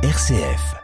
[0.00, 0.76] RCF.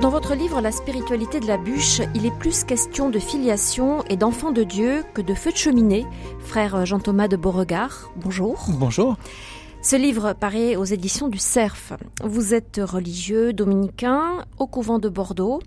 [0.00, 4.16] Dans votre livre La spiritualité de la bûche, il est plus question de filiation et
[4.16, 6.06] d'enfant de Dieu que de feu de cheminée.
[6.40, 8.64] Frère Jean-Thomas de Beauregard, bonjour.
[8.68, 9.16] Bonjour.
[9.80, 11.92] Ce livre paraît aux éditions du Cerf.
[12.24, 15.60] Vous êtes religieux dominicain au couvent de Bordeaux.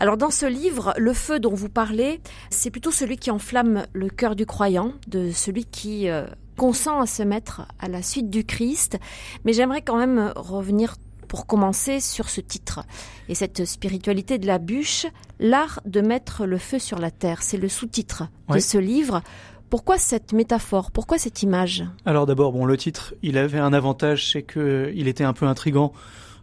[0.00, 4.08] Alors dans ce livre, le feu dont vous parlez, c'est plutôt celui qui enflamme le
[4.08, 6.24] cœur du croyant, de celui qui euh,
[6.56, 8.96] consent à se mettre à la suite du Christ.
[9.44, 10.94] Mais j'aimerais quand même revenir
[11.26, 12.84] pour commencer sur ce titre
[13.28, 15.06] et cette spiritualité de la bûche,
[15.40, 17.42] l'art de mettre le feu sur la terre.
[17.42, 19.22] C'est le sous-titre de ce livre.
[19.68, 20.92] Pourquoi cette métaphore?
[20.92, 21.84] Pourquoi cette image?
[22.06, 25.44] Alors d'abord, bon, le titre, il avait un avantage, c'est que il était un peu
[25.44, 25.92] intrigant.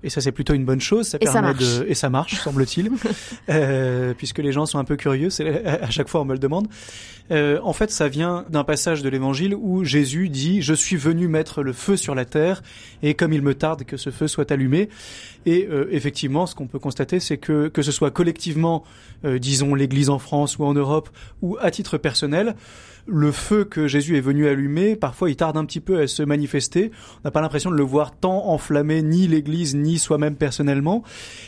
[0.05, 1.07] Et ça, c'est plutôt une bonne chose.
[1.07, 1.79] Ça Et ça permet marche.
[1.79, 2.91] de et ça marche, semble-t-il,
[3.49, 5.31] euh, puisque les gens sont un peu curieux.
[5.31, 6.67] C'est à chaque fois on me le demande.
[7.31, 11.27] Euh, en fait, ça vient d'un passage de l'Évangile où Jésus dit "Je suis venu
[11.27, 12.61] mettre le feu sur la terre,
[13.01, 14.89] et comme il me tarde que ce feu soit allumé."
[15.47, 18.83] Et euh, effectivement, ce qu'on peut constater, c'est que que ce soit collectivement,
[19.23, 21.09] disons l'Église en France ou en Europe,
[21.41, 22.55] ou à titre personnel,
[23.07, 26.23] le feu que Jésus est venu allumer, parfois il tarde un petit peu à se
[26.23, 26.91] manifester.
[27.17, 31.03] On n'a pas l'impression de le voir tant enflammé, ni l'Église, ni soi-même personnellement.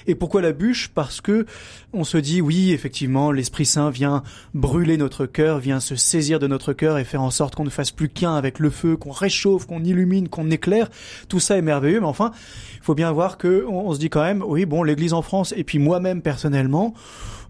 [0.05, 0.89] Et pourquoi la bûche?
[0.93, 1.45] Parce que
[1.93, 6.47] on se dit, oui, effectivement, l'Esprit Saint vient brûler notre cœur, vient se saisir de
[6.47, 9.11] notre cœur et faire en sorte qu'on ne fasse plus qu'un avec le feu, qu'on
[9.11, 10.89] réchauffe, qu'on illumine, qu'on éclaire.
[11.27, 12.31] Tout ça est merveilleux, mais enfin,
[12.75, 15.21] il faut bien voir que on, on se dit quand même, oui, bon, l'Église en
[15.21, 16.93] France, et puis moi-même personnellement,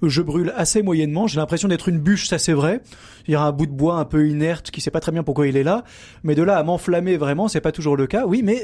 [0.01, 1.27] je brûle assez moyennement.
[1.27, 2.81] J'ai l'impression d'être une bûche, ça c'est vrai.
[3.27, 5.23] Il y a un bout de bois un peu inerte qui sait pas très bien
[5.23, 5.83] pourquoi il est là.
[6.23, 8.25] Mais de là à m'enflammer vraiment, c'est pas toujours le cas.
[8.25, 8.63] Oui, mais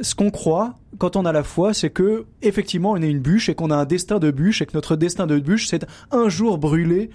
[0.00, 3.48] ce qu'on croit quand on a la foi, c'est que effectivement on est une bûche
[3.48, 6.28] et qu'on a un destin de bûche et que notre destin de bûche, c'est un
[6.28, 7.10] jour brûler.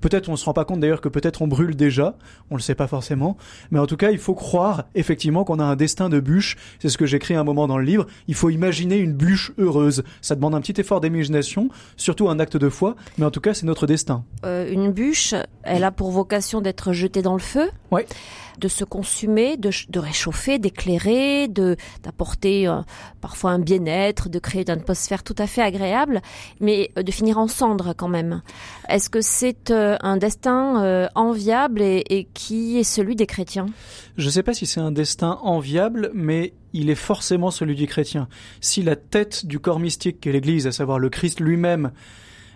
[0.00, 2.16] Peut-être on se rend pas compte d'ailleurs que peut-être on brûle déjà,
[2.50, 3.36] on le sait pas forcément,
[3.70, 6.56] mais en tout cas il faut croire effectivement qu'on a un destin de bûche.
[6.78, 8.06] C'est ce que j'écris un moment dans le livre.
[8.28, 10.02] Il faut imaginer une bûche heureuse.
[10.20, 13.54] Ça demande un petit effort d'imagination, surtout un acte de foi, mais en tout cas
[13.54, 14.24] c'est notre destin.
[14.44, 18.06] Euh, Une bûche, elle a pour vocation d'être jetée dans le feu, Ouais.
[18.60, 22.82] De se consumer, de, ch- de réchauffer, d'éclairer, de d'apporter euh,
[23.20, 26.20] parfois un bien-être, de créer une atmosphère tout à fait agréable,
[26.60, 28.42] mais euh, de finir en cendres quand même.
[28.88, 33.66] Est-ce que c'est euh, un destin enviable et, et qui est celui des chrétiens?
[34.16, 37.86] Je ne sais pas si c'est un destin enviable, mais il est forcément celui du
[37.86, 38.28] chrétien.
[38.60, 41.92] Si la tête du corps mystique qu'est l'Église, à savoir le Christ lui-même,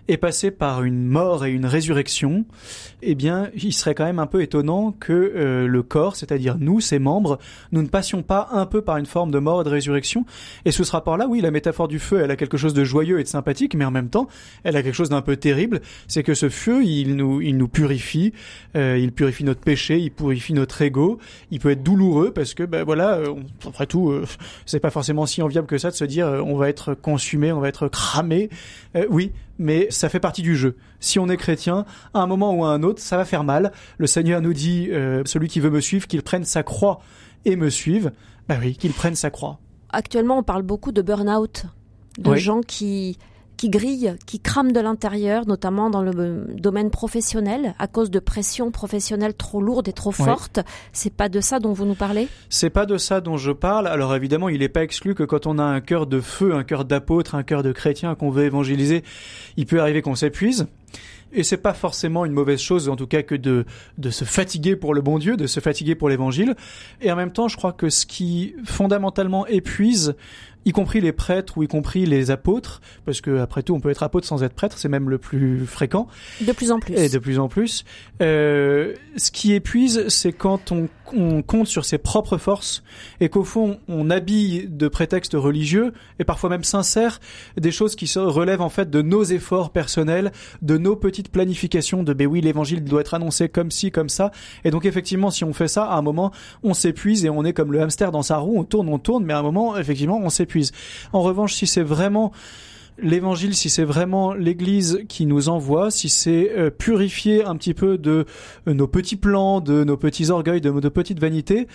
[0.07, 2.45] est passé par une mort et une résurrection,
[3.01, 6.79] eh bien, il serait quand même un peu étonnant que euh, le corps, c'est-à-dire nous,
[6.79, 7.39] ses membres,
[7.71, 10.25] nous ne passions pas un peu par une forme de mort et de résurrection.
[10.65, 13.19] Et sous ce rapport-là, oui, la métaphore du feu, elle a quelque chose de joyeux
[13.19, 14.27] et de sympathique, mais en même temps,
[14.63, 15.81] elle a quelque chose d'un peu terrible.
[16.07, 18.33] C'est que ce feu, il nous, il nous purifie,
[18.75, 21.19] euh, il purifie notre péché, il purifie notre ego.
[21.51, 24.25] Il peut être douloureux parce que, ben voilà, euh, après tout, euh,
[24.65, 27.51] c'est pas forcément si enviable que ça de se dire euh, on va être consumé,
[27.51, 28.49] on va être cramé.
[28.95, 30.77] Euh, oui, mais ça fait partie du jeu.
[30.99, 33.71] Si on est chrétien, à un moment ou à un autre, ça va faire mal.
[33.97, 36.99] Le Seigneur nous dit, euh, celui qui veut me suivre, qu'il prenne sa croix
[37.45, 38.11] et me suive.
[38.47, 39.59] Bah oui, qu'il prenne sa croix.
[39.89, 41.65] Actuellement, on parle beaucoup de burn-out,
[42.17, 42.39] de Oui.
[42.39, 43.17] gens qui
[43.57, 48.19] qui grillent, qui crament de l'intérieur, notamment dans le euh, domaine professionnel, à cause de
[48.19, 50.25] pressions professionnelles trop lourdes et trop Oui.
[50.25, 50.59] fortes.
[50.93, 52.27] C'est pas de ça dont vous nous parlez?
[52.49, 53.87] C'est pas de ça dont je parle.
[53.87, 56.63] Alors évidemment, il n'est pas exclu que quand on a un cœur de feu, un
[56.63, 59.03] cœur d'apôtre, un cœur de chrétien qu'on veut évangéliser,
[59.57, 60.67] il peut arriver qu'on s'épuise.
[61.33, 63.65] Et c'est pas forcément une mauvaise chose, en tout cas, que de,
[63.97, 66.55] de se fatiguer pour le bon Dieu, de se fatiguer pour l'évangile.
[67.01, 70.15] Et en même temps, je crois que ce qui fondamentalement épuise,
[70.65, 73.89] y compris les prêtres ou y compris les apôtres, parce que après tout, on peut
[73.89, 76.07] être apôtre sans être prêtre, c'est même le plus fréquent.
[76.41, 76.95] De plus en plus.
[76.95, 77.85] Et de plus en plus.
[78.21, 82.83] Euh, ce qui épuise, c'est quand on, on compte sur ses propres forces
[83.19, 87.19] et qu'au fond, on habille de prétextes religieux et parfois même sincères
[87.57, 92.03] des choses qui se relèvent en fait de nos efforts personnels, de nos petites planifications
[92.03, 94.31] de ben oui, l'évangile doit être annoncé comme ci, comme ça.
[94.63, 96.31] Et donc effectivement, si on fait ça, à un moment,
[96.63, 99.25] on s'épuise et on est comme le hamster dans sa roue, on tourne, on tourne,
[99.25, 100.54] mais à un moment, effectivement, on s'épuise.
[101.13, 102.31] En revanche, si c'est vraiment
[102.97, 107.97] l'évangile, si c'est vraiment l'Église qui nous envoie, si c'est euh, purifier un petit peu
[107.97, 108.25] de
[108.67, 111.67] euh, nos petits plans, de nos petits orgueils, de nos petites vanités,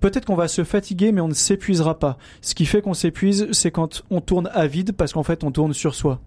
[0.00, 2.18] peut-être qu'on va se fatiguer, mais on ne s'épuisera pas.
[2.42, 5.50] Ce qui fait qu'on s'épuise, c'est quand on tourne à vide, parce qu'en fait, on
[5.50, 6.20] tourne sur soi.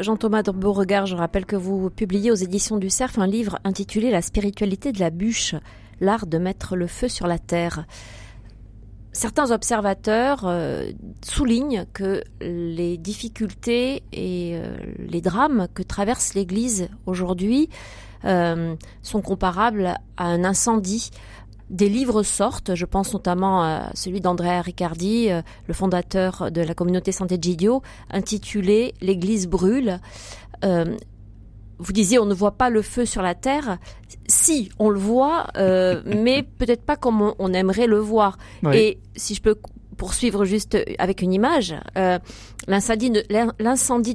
[0.00, 4.10] Jean-Thomas de Beauregard, je rappelle que vous publiez aux éditions du Cerf un livre intitulé
[4.10, 5.54] La spiritualité de la bûche,
[6.00, 7.86] l'art de mettre le feu sur la terre.
[9.12, 10.90] Certains observateurs euh,
[11.22, 17.68] soulignent que les difficultés et euh, les drames que traverse l'Église aujourd'hui
[18.22, 21.10] sont comparables à un incendie
[21.70, 26.74] des livres sortent, je pense notamment à celui d'Andrea Riccardi, euh, le fondateur de la
[26.74, 30.00] communauté Santé Gidio, intitulé L'Église brûle.
[30.64, 30.96] Euh,
[31.78, 33.78] vous disiez on ne voit pas le feu sur la terre.
[34.26, 38.36] Si, on le voit, euh, mais peut-être pas comme on, aimerait le voir.
[38.72, 39.56] Et si je peux
[39.96, 41.74] poursuivre juste avec une image,
[42.66, 43.10] l'incendie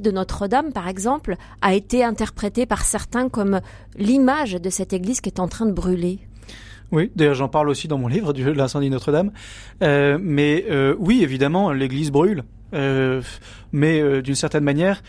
[0.00, 3.60] de Notre-Dame, par exemple, a été interprété par certains comme
[3.96, 6.20] l'image de cette église qui est en train de brûler.
[6.92, 9.32] Oui, d'ailleurs j'en parle aussi dans mon livre de l'incendie Notre-Dame.
[9.82, 12.44] Euh, mais euh, oui, évidemment, l'église brûle.
[12.74, 13.22] Euh,
[13.72, 15.02] mais d'une certaine manière,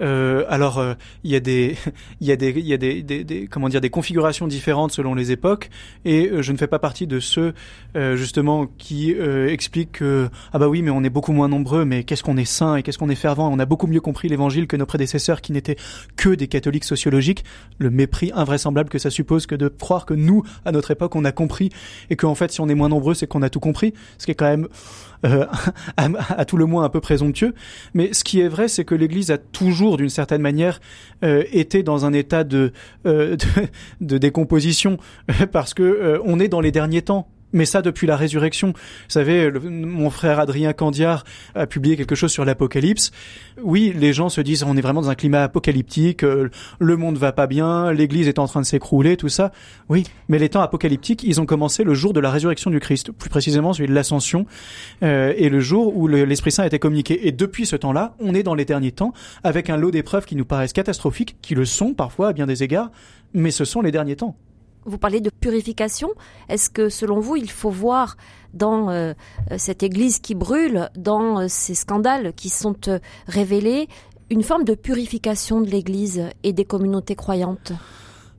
[0.00, 0.94] euh, alors, euh,
[1.24, 1.76] il y a des,
[2.20, 5.14] il y a des, il y a des, des, comment dire, des configurations différentes selon
[5.14, 5.70] les époques,
[6.04, 7.54] et euh, je ne fais pas partie de ceux
[7.96, 12.04] euh, justement qui expliquent que ah bah oui, mais on est beaucoup moins nombreux, mais
[12.04, 14.66] qu'est-ce qu'on est saint et qu'est-ce qu'on est fervent, on a beaucoup mieux compris l'Évangile
[14.66, 15.76] que nos prédécesseurs qui n'étaient
[16.16, 17.44] que des catholiques sociologiques.
[17.78, 21.24] Le mépris invraisemblable que ça suppose que de croire que nous, à notre époque, on
[21.24, 21.70] a compris
[22.10, 24.32] et qu'en fait, si on est moins nombreux, c'est qu'on a tout compris, ce qui
[24.32, 24.68] est quand même
[25.24, 25.46] euh,
[25.96, 27.54] à, tout le moins un peu présomptueux.
[27.94, 30.80] Mais ce qui est vrai, c'est que l'Église a toujours, d'une certaine manière,
[31.24, 32.72] euh, été dans un état de,
[33.06, 33.36] euh,
[34.00, 34.98] de, de, décomposition,
[35.52, 38.68] parce que on est dans les derniers temps mais ça depuis la résurrection.
[38.68, 38.74] Vous
[39.08, 41.24] savez, mon frère Adrien Candiard
[41.54, 43.12] a publié quelque chose sur l'apocalypse.
[43.62, 47.16] Oui, les gens se disent on est vraiment dans un climat apocalyptique, euh, le monde
[47.16, 49.52] va pas bien, l'Église est en train de s'écrouler, tout ça.
[49.88, 53.12] Oui, mais les temps apocalyptiques, ils ont commencé le jour de la résurrection du Christ,
[53.12, 54.46] plus précisément celui de l'ascension,
[55.02, 57.26] euh, et le jour où l'Esprit Saint a été communiqué.
[57.26, 59.12] Et depuis ce temps-là, on est dans les derniers temps,
[59.44, 62.64] avec un lot d'épreuves qui nous paraissent catastrophiques, qui le sont parfois à bien des
[62.64, 62.90] égards,
[63.32, 64.36] mais ce sont les derniers temps.
[64.86, 66.10] Vous parlez de purification.
[66.48, 68.16] Est-ce que, selon vous, il faut voir
[68.52, 69.14] dans euh,
[69.56, 73.88] cette Église qui brûle, dans euh, ces scandales qui sont euh, révélés,
[74.30, 77.72] une forme de purification de l'Église et des communautés croyantes?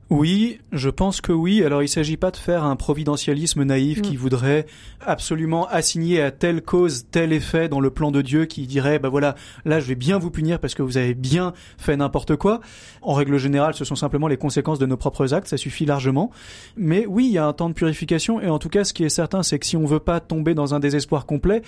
[0.08, 1.64] Oui, je pense que oui.
[1.64, 4.18] Alors il ne s'agit pas de faire un providentialisme naïf qui mm.
[4.18, 4.66] voudrait
[5.04, 9.08] absolument assigner à telle cause tel effet dans le plan de Dieu qui dirait bah
[9.08, 12.60] voilà, là je vais bien vous punir parce que vous avez bien fait n'importe quoi.
[13.02, 16.30] En règle générale, ce sont simplement les conséquences de nos propres actes, ça suffit largement.
[16.76, 19.02] Mais oui, il y a un temps de purification et en tout cas ce qui
[19.02, 21.62] est certain c'est que si on veut pas tomber dans un désespoir complet,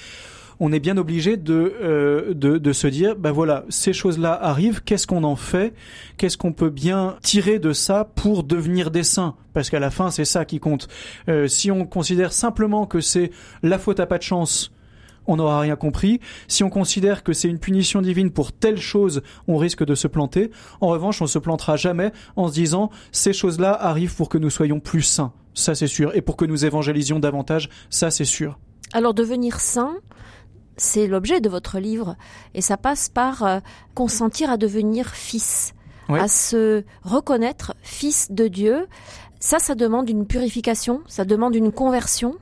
[0.60, 4.82] on est bien obligé de, euh, de, de, se dire, ben voilà, ces choses-là arrivent,
[4.82, 5.74] qu'est-ce qu'on en fait?
[6.16, 9.36] Qu'est-ce qu'on peut bien tirer de ça pour devenir des saints?
[9.52, 10.88] Parce qu'à la fin, c'est ça qui compte.
[11.28, 13.30] Euh, si on considère simplement que c'est
[13.62, 14.72] la faute à pas de chance,
[15.28, 16.20] on n'aura rien compris.
[16.48, 20.08] Si on considère que c'est une punition divine pour telle chose, on risque de se
[20.08, 20.50] planter.
[20.80, 24.50] En revanche, on se plantera jamais en se disant ces choses-là arrivent pour que nous
[24.50, 25.32] soyons plus saints.
[25.54, 26.16] Ça, c'est sûr.
[26.16, 28.58] Et pour que nous évangélisions davantage, ça, c'est sûr.
[28.92, 29.96] Alors, devenir saint,
[30.78, 32.16] c'est l'objet de votre livre.
[32.54, 33.58] Et ça passe par euh,
[33.94, 35.74] consentir à devenir fils,
[36.08, 38.86] à se reconnaître fils de Dieu.
[39.40, 42.36] Ça, ça demande une purification, ça demande une conversion.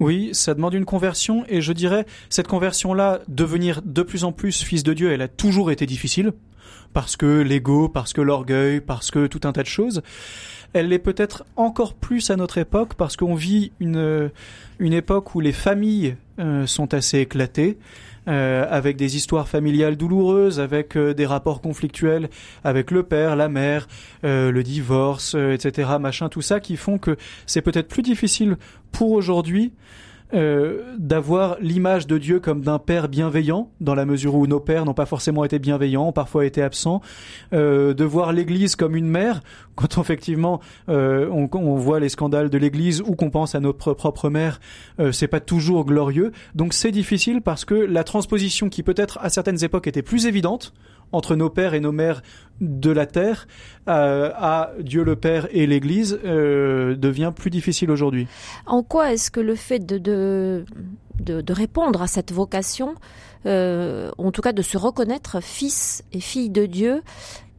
[0.00, 4.62] Oui, ça demande une conversion et je dirais cette conversion-là, devenir de plus en plus
[4.62, 6.32] fils de Dieu, elle a toujours été difficile
[6.92, 10.02] parce que l'ego, parce que l'orgueil, parce que tout un tas de choses.
[10.72, 14.30] Elle l'est peut-être encore plus à notre époque parce qu'on vit une,
[14.78, 17.78] une époque où les familles euh, sont assez éclatées.
[18.28, 22.28] Euh, avec des histoires familiales douloureuses, avec euh, des rapports conflictuels
[22.64, 23.88] avec le père, la mère,
[24.22, 27.16] le divorce, etc., machin, tout ça qui font que
[27.46, 28.58] c'est peut-être plus difficile
[28.92, 29.72] pour aujourd'hui
[30.32, 34.84] euh, d'avoir l'image de Dieu comme d'un père bienveillant, dans la mesure où nos pères
[34.84, 37.00] n'ont pas forcément été bienveillants, ont parfois été absents,
[37.52, 39.40] euh, de voir l'Église comme une mère,
[39.80, 44.28] quand effectivement euh, on, voit les scandales de l'Église ou qu'on pense à notre propre
[44.28, 44.60] mère,
[44.98, 46.32] euh, c'est pas toujours glorieux.
[46.54, 50.72] Donc c'est difficile parce que la transposition qui peut-être à certaines époques était plus évidente,
[51.12, 52.22] entre nos pères et nos mères
[52.60, 53.48] de la terre
[53.88, 58.28] euh, à Dieu le Père et l'Église euh, devient plus difficile aujourd'hui.
[58.66, 60.64] En quoi est-ce que le fait de,
[61.48, 62.94] répondre à cette vocation,
[63.44, 67.02] en tout cas de se reconnaître fils et fille de Dieu,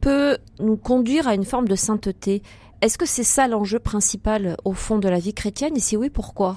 [0.02, 2.42] peut nous conduire à une forme de sainteté.
[2.82, 5.76] Est-ce que c'est ça l'enjeu principal au fond de la vie chrétienne?
[5.76, 6.56] Et si oui, pourquoi?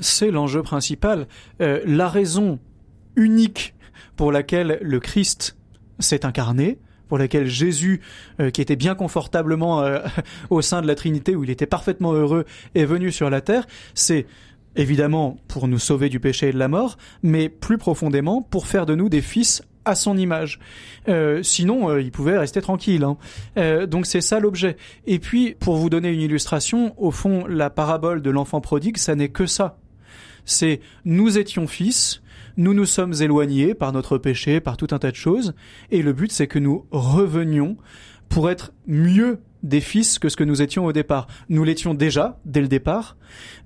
[0.00, 1.26] C'est l'enjeu principal.
[1.60, 2.58] la raison
[3.16, 3.74] unique
[4.16, 5.56] pour laquelle le Christ
[5.98, 8.00] s'est incarné, pour laquelle Jésus,
[8.40, 9.98] euh, qui était bien confortablement euh,
[10.50, 13.66] au sein de la Trinité, où il était parfaitement heureux, est venu sur la terre,
[13.94, 14.26] c'est
[14.76, 18.86] évidemment pour nous sauver du péché et de la mort, mais plus profondément pour faire
[18.86, 20.58] de nous des fils à son image.
[21.08, 23.04] Euh, sinon, euh, il pouvait rester tranquille.
[23.04, 23.16] Hein.
[23.56, 24.76] Euh, donc c'est ça l'objet.
[25.06, 29.14] Et puis, pour vous donner une illustration, au fond, la parabole de l'enfant prodigue, ça
[29.14, 29.78] n'est que ça.
[30.44, 32.22] C'est nous étions fils,
[32.56, 35.54] nous nous sommes éloignés par notre péché, par tout un tas de choses,
[35.90, 37.76] et le but c'est que nous revenions
[38.28, 41.26] pour être mieux des fils que ce que nous étions au départ.
[41.48, 43.16] Nous l'étions déjà dès le départ,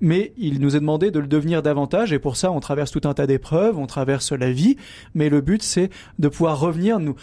[0.01, 3.01] mais il nous est demandé de le devenir davantage et pour ça on traverse tout
[3.05, 4.77] un tas d'épreuves, on traverse la vie,
[5.13, 5.89] mais le but c'est
[6.19, 7.15] de pouvoir revenir nous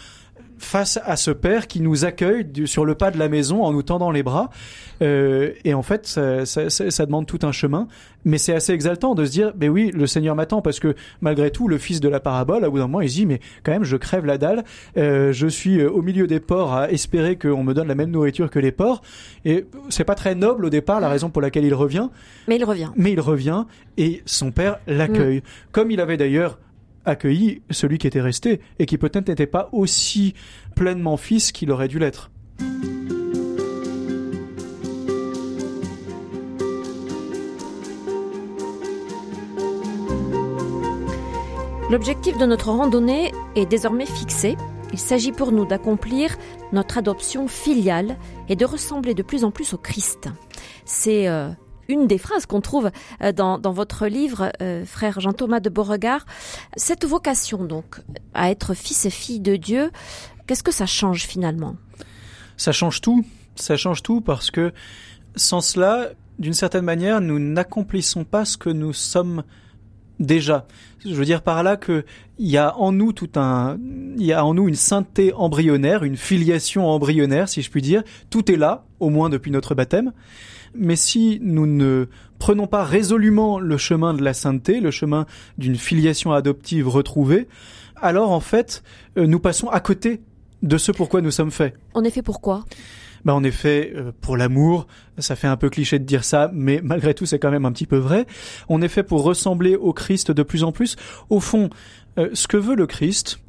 [0.57, 3.83] face à ce père qui nous accueille sur le pas de la maison en nous
[3.83, 4.49] tendant les bras.
[5.01, 7.87] Euh, et en fait, ça, ça, ça, demande tout un chemin,
[8.23, 11.51] mais c'est assez exaltant de se dire, mais oui, le Seigneur m'attend parce que malgré
[11.51, 13.73] tout, le fils de la parabole, à bout d'un moment, il se dit, mais quand
[13.73, 14.63] même, je crève la dalle,
[14.97, 18.11] euh, je suis euh, au milieu des porcs à espérer qu'on me donne la même
[18.11, 19.01] nourriture que les porcs,
[19.43, 22.09] et c'est pas très noble au départ, la raison pour laquelle il revient.
[22.47, 22.91] Mais il revient.
[22.95, 23.65] Mais il revient
[23.97, 25.71] et son père l'accueille, mm.
[25.71, 26.57] comme il avait d'ailleurs
[27.05, 30.33] accueilli celui qui était resté et qui peut-être n'était pas aussi
[30.75, 32.31] pleinement fils qu'il aurait dû l'être.
[41.91, 44.57] L'objectif de notre randonnée est désormais fixé.
[44.91, 46.35] Il s'agit pour nous d'accomplir
[46.73, 48.17] notre adoption filiale
[48.49, 50.29] et de ressembler de plus en plus au Christ.
[50.83, 51.49] C'est euh,
[51.87, 56.25] une des phrases qu'on trouve euh, dans, votre livre, euh, frère Jean-Thomas de Beauregard.
[56.75, 58.01] Cette vocation, donc,
[58.33, 59.91] à être fils et fille de Dieu,
[60.47, 61.75] qu'est-ce que ça change finalement?
[62.57, 63.25] Ça change tout.
[63.55, 64.73] Ça change tout parce que
[65.35, 69.43] sans cela, d'une certaine manière, nous n'accomplissons pas ce que nous sommes
[70.19, 70.67] déjà.
[71.05, 72.05] Je veux dire par là que
[72.37, 73.77] il y a en nous tout un,
[74.17, 78.03] il y a en nous une sainteté embryonnaire, une filiation embryonnaire, si je puis dire.
[78.29, 80.11] Tout est là, au moins depuis notre baptême.
[80.77, 82.07] Mais si nous ne
[82.39, 85.25] prenons pas résolument le chemin de la sainteté, le chemin
[85.57, 87.47] d'une filiation adoptive retrouvée,
[88.01, 88.83] alors en fait,
[89.17, 90.21] euh, nous passons à côté
[90.61, 91.75] de ce pourquoi nous sommes faits.
[91.93, 92.65] En effet, pourquoi?
[93.23, 94.85] Bah en effet, euh, pour l'amour,
[95.17, 97.71] ça fait un peu cliché de dire ça, mais malgré tout, c'est quand même un
[97.71, 98.27] petit peu vrai.
[98.69, 100.95] On est fait pour ressembler au Christ de plus en plus.
[101.29, 101.69] Au fond,
[102.19, 103.39] euh, ce que veut le Christ,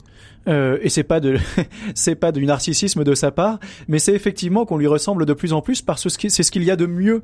[0.48, 1.38] euh, et c'est pas de
[1.94, 5.52] c'est pas du narcissisme de sa part, mais c'est effectivement qu'on lui ressemble de plus
[5.52, 7.22] en plus parce que c'est ce qu'il y a de mieux.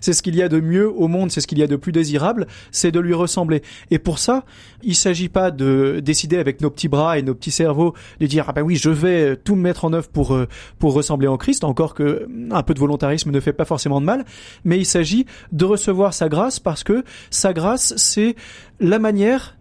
[0.00, 1.76] C'est ce qu'il y a de mieux au monde, c'est ce qu'il y a de
[1.76, 3.60] plus désirable, c'est de lui ressembler.
[3.90, 4.44] Et pour ça,
[4.82, 8.46] il s'agit pas de décider avec nos petits bras et nos petits cerveaux de dire
[8.48, 10.48] ah ben oui, je vais tout mettre en œuvre pour euh,
[10.78, 14.06] pour ressembler en Christ, encore que un peu de volontarisme ne fait pas forcément de
[14.06, 14.24] mal,
[14.64, 18.34] mais il s'agit de recevoir sa grâce parce que sa grâce c'est
[18.80, 19.56] la manière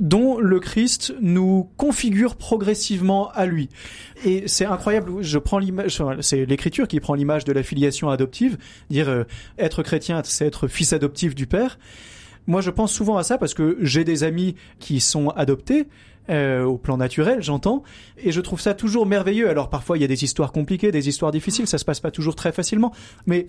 [0.00, 3.68] dont le Christ nous configure progressivement à lui.
[4.24, 8.58] Et c'est incroyable, je prends l'image, c'est l'écriture qui prend l'image de la filiation adoptive,
[8.90, 9.24] dire euh,
[9.58, 11.78] être chrétien, c'est être fils adoptif du Père.
[12.46, 15.86] Moi, je pense souvent à ça parce que j'ai des amis qui sont adoptés,
[16.28, 17.84] euh, au plan naturel, j'entends,
[18.18, 19.48] et je trouve ça toujours merveilleux.
[19.48, 22.10] Alors parfois, il y a des histoires compliquées, des histoires difficiles, ça se passe pas
[22.10, 22.92] toujours très facilement,
[23.26, 23.46] mais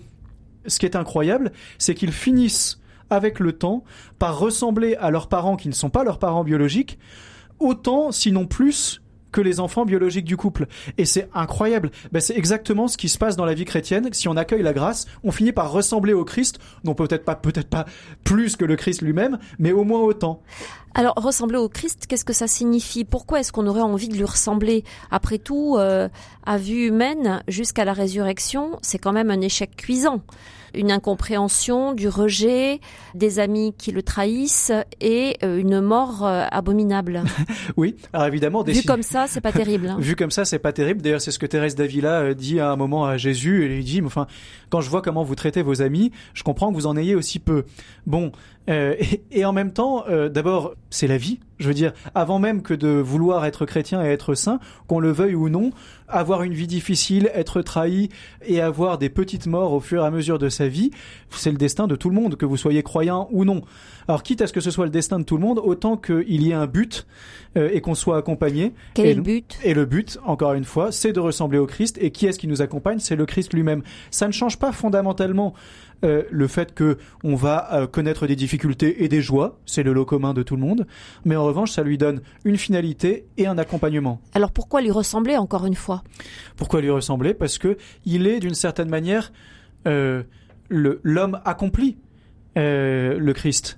[0.66, 3.84] ce qui est incroyable, c'est qu'ils finissent avec le temps,
[4.18, 6.98] par ressembler à leurs parents qui ne sont pas leurs parents biologiques,
[7.58, 9.00] autant, sinon plus,
[9.32, 10.66] que les enfants biologiques du couple.
[10.96, 11.90] Et c'est incroyable.
[12.12, 14.08] Ben, c'est exactement ce qui se passe dans la vie chrétienne.
[14.12, 17.68] Si on accueille la grâce, on finit par ressembler au Christ, non peut-être pas, peut-être
[17.68, 17.84] pas
[18.24, 20.42] plus que le Christ lui-même, mais au moins autant.
[20.94, 23.04] Alors, ressembler au Christ, qu'est-ce que ça signifie?
[23.04, 24.84] Pourquoi est-ce qu'on aurait envie de lui ressembler?
[25.10, 26.08] Après tout, euh,
[26.44, 30.22] à vue humaine, jusqu'à la résurrection, c'est quand même un échec cuisant
[30.74, 32.80] une incompréhension, du rejet,
[33.14, 37.22] des amis qui le trahissent et euh, une mort euh, abominable.
[37.76, 38.62] oui, alors évidemment.
[38.62, 39.88] Vu comme ça, c'est pas terrible.
[39.88, 39.96] Hein.
[40.00, 41.02] Vu comme ça, c'est pas terrible.
[41.02, 43.64] D'ailleurs, c'est ce que Thérèse d'Avila euh, dit à un moment à Jésus.
[43.64, 44.26] Elle lui dit, enfin,
[44.70, 47.38] quand je vois comment vous traitez vos amis, je comprends que vous en ayez aussi
[47.38, 47.64] peu.
[48.06, 48.32] Bon,
[48.68, 48.94] euh,
[49.30, 51.40] et, en même temps, euh, d'abord, c'est la vie.
[51.58, 55.10] Je veux dire, avant même que de vouloir être chrétien et être saint, qu'on le
[55.10, 55.70] veuille ou non,
[56.06, 58.08] avoir une vie difficile, être trahi
[58.46, 60.90] et avoir des petites morts au fur et à mesure de sa vie,
[61.30, 63.62] c'est le destin de tout le monde, que vous soyez croyant ou non.
[64.06, 66.42] Alors, quitte à ce que ce soit le destin de tout le monde, autant qu'il
[66.42, 67.06] y ait un but
[67.56, 68.72] euh, et qu'on soit accompagné.
[68.94, 69.58] Quel est le but?
[69.64, 71.98] Et le but, encore une fois, c'est de ressembler au Christ.
[72.00, 73.00] Et qui est-ce qui nous accompagne?
[73.00, 73.82] C'est le Christ lui-même.
[74.10, 75.52] Ça ne change pas fondamentalement
[76.04, 79.92] euh, le fait que on va euh, connaître des difficultés et des joies, c'est le
[79.92, 80.86] lot commun de tout le monde,
[81.24, 84.20] mais en revanche, ça lui donne une finalité et un accompagnement.
[84.34, 86.02] Alors pourquoi lui ressembler encore une fois?
[86.56, 87.34] Pourquoi lui ressembler?
[87.34, 89.32] Parce que il est d'une certaine manière
[89.86, 90.22] euh,
[90.68, 91.98] l'homme accompli,
[92.56, 93.77] le Christ.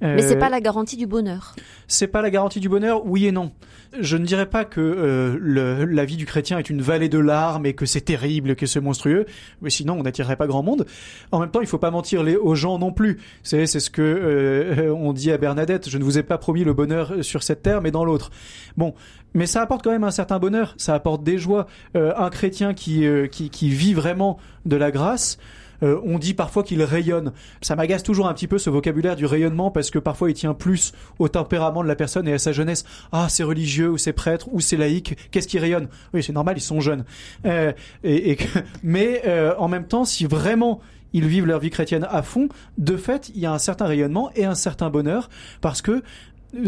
[0.00, 1.54] Mais c'est pas la garantie du bonheur.
[1.88, 3.52] C'est pas la garantie du bonheur, oui et non.
[3.98, 7.64] Je ne dirais pas que le, la vie du chrétien est une vallée de larmes
[7.66, 9.26] et que c'est terrible, que c'est monstrueux.
[9.62, 10.86] Mais sinon, on n'attirerait pas grand monde.
[11.32, 13.20] En même temps, il faut pas mentir les, aux gens non plus.
[13.42, 15.88] C'est c'est ce que on dit à Bernadette.
[15.88, 18.30] Je ne vous ai pas promis le bonheur sur cette terre, mais dans l'autre.
[18.76, 18.94] Bon,
[19.34, 20.74] mais ça apporte quand même un certain bonheur.
[20.76, 21.66] Ça apporte des joies.
[21.94, 25.38] un chrétien qui, qui qui vit vraiment de la grâce
[25.82, 27.32] euh, on dit parfois qu'il rayonne.
[27.60, 30.54] Ça m'agace toujours un petit peu ce vocabulaire du rayonnement parce que parfois il tient
[30.54, 32.84] plus au tempérament de la personne et à sa jeunesse.
[33.12, 35.16] Ah, c'est religieux ou c'est prêtre ou c'est laïque.
[35.30, 35.88] Qu'est-ce qui rayonne?
[36.14, 37.04] Oui, c'est normal, ils sont jeunes.
[37.44, 37.72] Euh,
[38.04, 38.36] et,
[38.82, 40.80] mais euh, en même temps, si vraiment
[41.12, 44.30] ils vivent leur vie chrétienne à fond, de fait, il y a un certain rayonnement
[44.34, 45.30] et un certain bonheur
[45.60, 46.02] parce que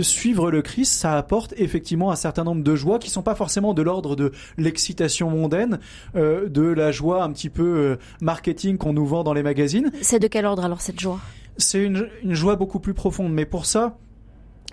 [0.03, 3.75] suivre le Christ, ça apporte effectivement un certain nombre de joies qui sont pas forcément
[3.75, 5.79] de l'ordre de l'excitation mondaine,
[6.17, 9.91] euh, de la joie un petit peu euh, marketing qu'on nous vend dans les magazines.
[10.03, 11.21] C'est de quel ordre alors cette joie?
[11.57, 13.99] C'est une, joie beaucoup plus profonde, mais pour ça,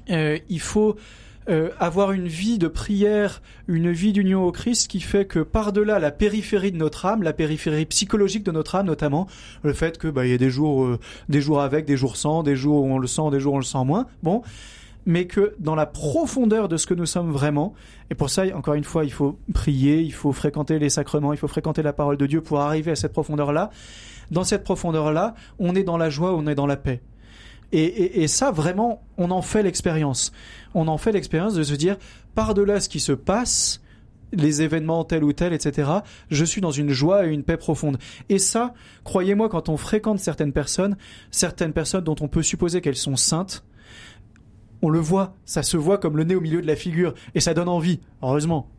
[0.10, 0.96] euh, il faut
[1.80, 6.10] avoir une vie de prière, une vie d'union au Christ qui fait que par-delà la
[6.10, 9.28] périphérie de notre âme, la périphérie psychologique de notre âme notamment,
[9.62, 10.98] le fait que bah il y a des jours
[11.30, 13.58] des jours avec, des jours sans, des jours où on le sent, des jours où
[13.58, 14.08] on le sent moins.
[14.24, 14.42] Bon,
[15.06, 17.74] mais que dans la profondeur de ce que nous sommes vraiment,
[18.10, 21.38] et pour ça, encore une fois, il faut prier, il faut fréquenter les sacrements, il
[21.38, 23.70] faut fréquenter la parole de Dieu pour arriver à cette profondeur-là.
[24.32, 27.02] Dans cette profondeur-là, on est dans la joie, on est dans la paix.
[27.72, 30.32] Et, ça, vraiment, on en fait l'expérience.
[30.74, 31.98] On en fait l'expérience de se dire,
[32.34, 33.82] par-delà ce qui se passe,
[34.32, 35.90] les événements tels ou tels, etc.,
[36.30, 37.98] je suis dans une joie et une paix profonde.
[38.30, 40.96] Et ça, croyez-moi, quand on fréquente certaines personnes,
[41.32, 43.66] certaines personnes dont on peut supposer qu'elles sont saintes,
[44.86, 47.40] on le voit, ça se voit comme le nez au milieu de la figure, et
[47.40, 48.70] ça donne envie, heureusement.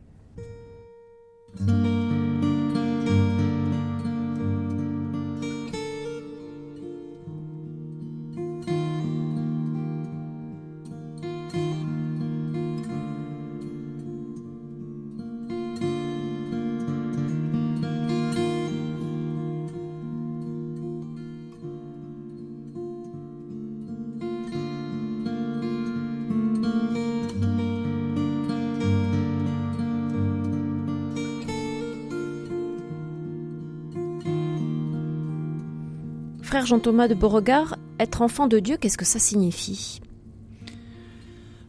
[36.67, 40.01] Frère Jean-Thomas de Beauregard, être enfant de Dieu, qu'est-ce que ça signifie?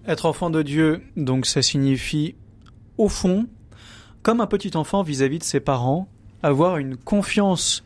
[0.08, 2.34] Être enfant de Dieu, donc ça signifie,
[2.96, 3.46] au fond,
[4.24, 6.08] comme un petit enfant vis-à-vis de ses parents,
[6.42, 7.84] avoir une confiance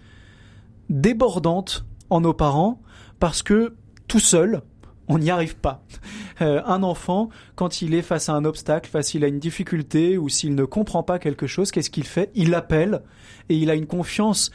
[0.89, 2.81] débordante en nos parents,
[3.21, 3.75] parce que
[4.09, 4.63] tout seul,
[5.07, 5.85] on n'y arrive pas.
[6.41, 10.29] Euh, un enfant, quand il est face à un obstacle, face à une difficulté, ou
[10.29, 12.33] s'il ne comprend pas quelque chose, qu'est-ce qu'il fait?
[12.35, 13.03] Il appelle,
[13.49, 14.51] et il a une confiance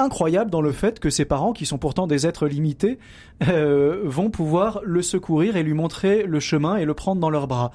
[0.00, 2.98] incroyable dans le fait que ses parents, qui sont pourtant des êtres limités,
[3.48, 7.46] euh, vont pouvoir le secourir et lui montrer le chemin et le prendre dans leurs
[7.46, 7.72] bras.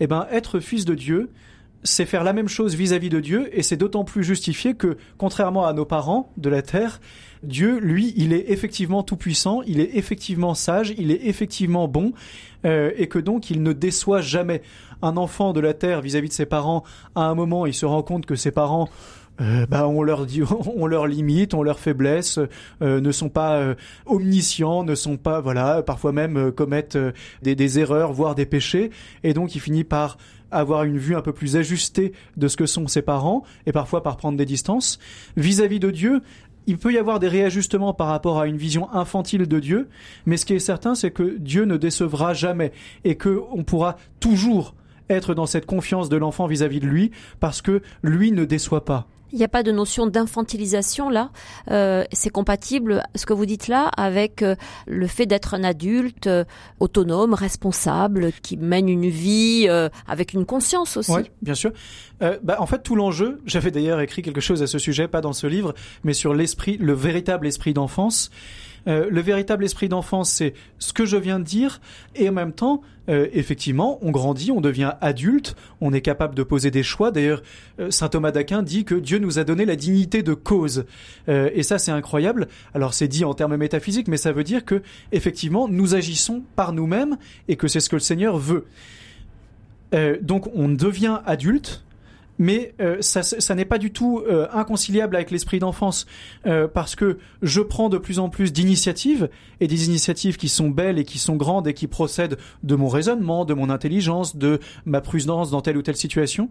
[0.00, 1.30] Eh ben, être fils de Dieu,
[1.84, 5.66] c'est faire la même chose vis-à-vis de Dieu, et c'est d'autant plus justifié que, contrairement
[5.66, 7.00] à nos parents de la terre,
[7.42, 12.12] Dieu, lui, il est effectivement tout puissant, il est effectivement sage, il est effectivement bon,
[12.64, 14.62] euh, et que donc il ne déçoit jamais.
[15.04, 16.84] Un enfant de la terre vis-à-vis de ses parents,
[17.16, 18.88] à un moment, il se rend compte que ses parents
[19.40, 20.42] euh, bah, on leur dit,
[20.76, 22.38] on leur limite, on leur faiblesse,
[22.82, 23.74] euh, ne sont pas euh,
[24.06, 26.98] omniscients, ne sont pas, voilà, parfois même commettent
[27.42, 28.90] des, des, erreurs, voire des péchés,
[29.24, 30.18] et donc il finit par
[30.50, 34.02] avoir une vue un peu plus ajustée de ce que sont ses parents, et parfois
[34.02, 34.98] par prendre des distances.
[35.36, 36.20] Vis-à-vis de Dieu,
[36.66, 39.88] il peut y avoir des réajustements par rapport à une vision infantile de Dieu,
[40.26, 42.72] mais ce qui est certain, c'est que Dieu ne décevra jamais,
[43.04, 44.74] et que on pourra toujours
[45.08, 49.08] être dans cette confiance de l'enfant vis-à-vis de lui, parce que lui ne déçoit pas.
[49.32, 51.30] Il n'y a pas de notion d'infantilisation là.
[51.70, 56.26] Euh, c'est compatible, ce que vous dites là, avec euh, le fait d'être un adulte
[56.26, 56.44] euh,
[56.80, 59.68] autonome, responsable, qui mène une vie
[60.06, 61.12] avec une conscience aussi.
[61.12, 61.72] Oui, bien sûr.
[62.20, 65.32] Bah, en fait, tout l'enjeu, j'avais d'ailleurs écrit quelque chose à ce sujet, pas dans
[65.32, 68.30] ce livre, mais sur l'esprit, le véritable esprit d'enfance.
[68.88, 71.80] Euh, le véritable esprit d'enfance, c'est ce que je viens de dire,
[72.14, 76.42] et en même temps, euh, effectivement, on grandit, on devient adulte, on est capable de
[76.42, 77.10] poser des choix.
[77.10, 77.42] D'ailleurs,
[77.80, 80.84] euh, saint Thomas d'Aquin dit que Dieu nous a donné la dignité de cause,
[81.28, 82.48] et ça, c'est incroyable.
[82.74, 86.72] Alors, c'est dit en termes métaphysiques, mais ça veut dire que effectivement, nous agissons par
[86.72, 87.16] nous-mêmes
[87.48, 88.66] et que c'est ce que le Seigneur veut.
[90.20, 91.84] donc, on devient adulte
[92.38, 96.06] mais euh, ça, ça n'est pas du tout euh, inconciliable avec l'esprit d'enfance,
[96.46, 99.28] euh, parce que je prends de plus en plus d'initiatives,
[99.60, 102.88] et des initiatives qui sont belles et qui sont grandes et qui procèdent de mon
[102.88, 106.50] raisonnement, de mon intelligence, de ma prudence dans telle ou telle situation,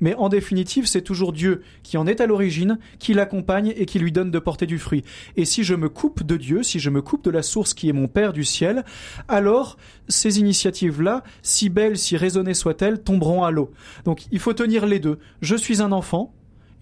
[0.00, 3.98] mais en définitive, c'est toujours Dieu qui en est à l'origine, qui l'accompagne et qui
[3.98, 5.02] lui donne de porter du fruit.
[5.36, 7.88] Et si je me coupe de Dieu, si je me coupe de la source qui
[7.88, 8.84] est mon Père du ciel,
[9.28, 9.76] alors
[10.08, 13.70] ces initiatives-là, si belles, si raisonnées soient-elles, tomberont à l'eau.
[14.04, 15.18] Donc il faut tenir les deux.
[15.40, 16.32] Je suis un enfant,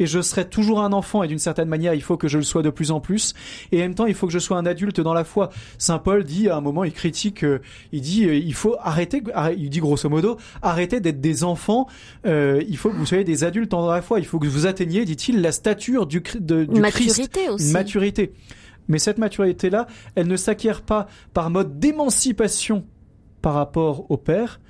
[0.00, 1.22] et je serai toujours un enfant.
[1.22, 3.34] Et d'une certaine manière il faut que je le sois de plus en plus.
[3.70, 5.50] Et en même temps il faut que je sois un adulte dans la foi.
[5.78, 7.60] Saint Paul dit à un moment il critique euh,
[7.92, 9.22] il dit euh, il faut arrêter
[9.56, 11.86] il dit grosso modo arrêtez d'être des enfants
[12.26, 14.18] euh, il faut que vous soyez des adultes dans la foi.
[14.18, 17.72] Il faut que vous atteigniez dit-il la stature du, de, du maturité Christ aussi.
[17.72, 18.32] maturité.
[18.88, 22.84] Mais cette maturité là elle ne s'acquiert pas par mode d'émancipation
[23.42, 24.60] par rapport au Père,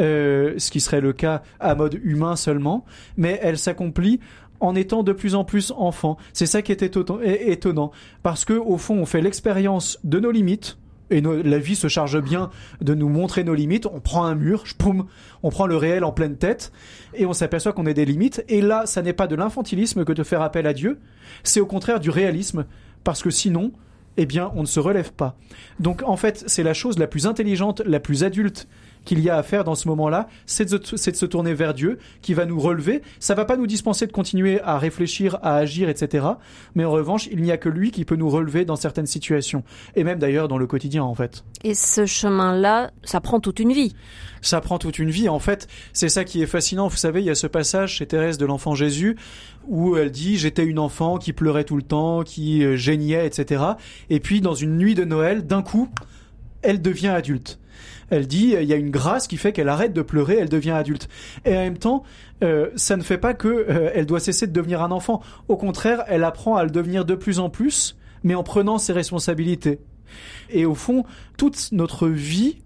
[0.00, 2.84] euh, ce qui serait le cas à mode humain seulement,
[3.16, 4.20] mais elle s'accomplit
[4.60, 6.16] en étant de plus en plus enfant.
[6.32, 7.90] C'est ça qui est étonnant,
[8.22, 10.78] parce que au fond, on fait l'expérience de nos limites.
[11.10, 12.50] Et la vie se charge bien
[12.80, 13.84] de nous montrer nos limites.
[13.86, 15.06] On prend un mur, poum,
[15.42, 16.72] on prend le réel en pleine tête,
[17.12, 18.42] et on s'aperçoit qu'on est des limites.
[18.48, 20.98] Et là, ça n'est pas de l'infantilisme que de faire appel à Dieu,
[21.42, 22.64] c'est au contraire du réalisme,
[23.04, 23.72] parce que sinon,
[24.16, 25.36] eh bien, on ne se relève pas.
[25.80, 28.68] Donc, en fait, c'est la chose la plus intelligente, la plus adulte
[29.04, 31.98] qu'il y a à faire dans ce moment-là, c'est de, de, se tourner vers Dieu,
[32.22, 33.02] qui va nous relever.
[33.20, 36.26] Ça va pas nous dispenser de continuer à réfléchir, à agir, etc.
[36.74, 39.62] Mais en revanche, il n'y a que lui qui peut nous relever dans certaines situations.
[39.96, 41.44] Et même d'ailleurs dans le quotidien, en fait.
[41.62, 43.94] Et ce chemin-là, ça prend toute une vie.
[44.42, 45.28] Ça prend toute une vie.
[45.28, 46.88] En fait, c'est ça qui est fascinant.
[46.88, 49.16] Vous savez, il y a ce passage chez Thérèse de l'enfant Jésus
[49.66, 53.64] où elle dit j'étais une enfant qui pleurait tout le temps, qui euh, geignait, etc.
[54.10, 55.88] Et puis dans une nuit de Noël, d'un coup,
[56.62, 57.58] elle devient adulte.
[58.14, 60.70] Elle dit il y a une grâce qui fait qu'elle arrête de pleurer, elle devient
[60.70, 61.08] adulte.
[61.44, 62.04] Et en même temps,
[62.44, 65.20] euh, ça ne fait pas que euh, elle doit cesser de devenir un enfant.
[65.48, 68.92] Au contraire, elle apprend à le devenir de plus en plus, mais en prenant ses
[68.92, 69.80] responsabilités.
[70.48, 71.04] Et au fond,
[71.36, 72.58] toute notre vie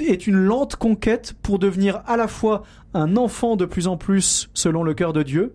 [0.00, 2.62] est une lente conquête pour devenir à la fois
[2.94, 5.54] un enfant de plus en plus selon le cœur de Dieu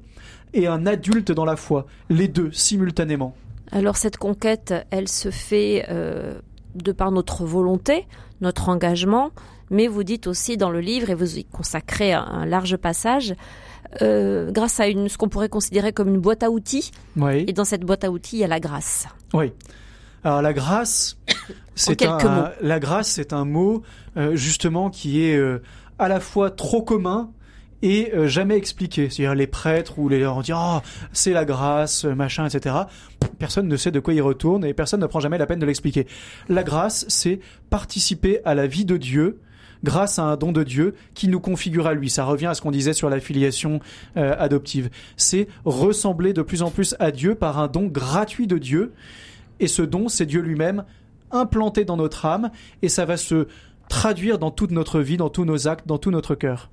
[0.53, 3.35] et un adulte dans la foi, les deux simultanément.
[3.71, 6.39] Alors cette conquête, elle se fait euh,
[6.75, 8.05] de par notre volonté,
[8.41, 9.31] notre engagement,
[9.69, 13.35] mais vous dites aussi dans le livre, et vous y consacrez un large passage,
[14.01, 16.91] euh, grâce à une, ce qu'on pourrait considérer comme une boîte à outils.
[17.17, 17.45] Oui.
[17.47, 19.07] Et dans cette boîte à outils, il y a la grâce.
[19.33, 19.51] Oui.
[20.23, 21.17] Alors la grâce,
[21.75, 23.81] c'est un, la grâce, c'est un mot
[24.17, 25.61] euh, justement qui est euh,
[25.97, 27.31] à la fois trop commun
[27.81, 29.09] et euh, jamais expliqué.
[29.09, 30.81] C'est-à-dire les prêtres ou les gens disent ah
[31.13, 32.75] c'est la grâce, machin, etc.
[33.39, 35.65] Personne ne sait de quoi il retourne et personne ne prend jamais la peine de
[35.65, 36.07] l'expliquer.
[36.49, 37.39] La grâce, c'est
[37.69, 39.39] participer à la vie de Dieu
[39.83, 42.09] grâce à un don de Dieu qui nous configure à lui.
[42.09, 43.79] Ça revient à ce qu'on disait sur la filiation
[44.17, 44.89] euh, adoptive.
[45.17, 48.93] C'est ressembler de plus en plus à Dieu par un don gratuit de Dieu.
[49.59, 50.83] Et ce don, c'est Dieu lui-même
[51.31, 53.47] implanté dans notre âme et ça va se
[53.89, 56.69] traduire dans toute notre vie, dans tous nos actes, dans tout notre cœur.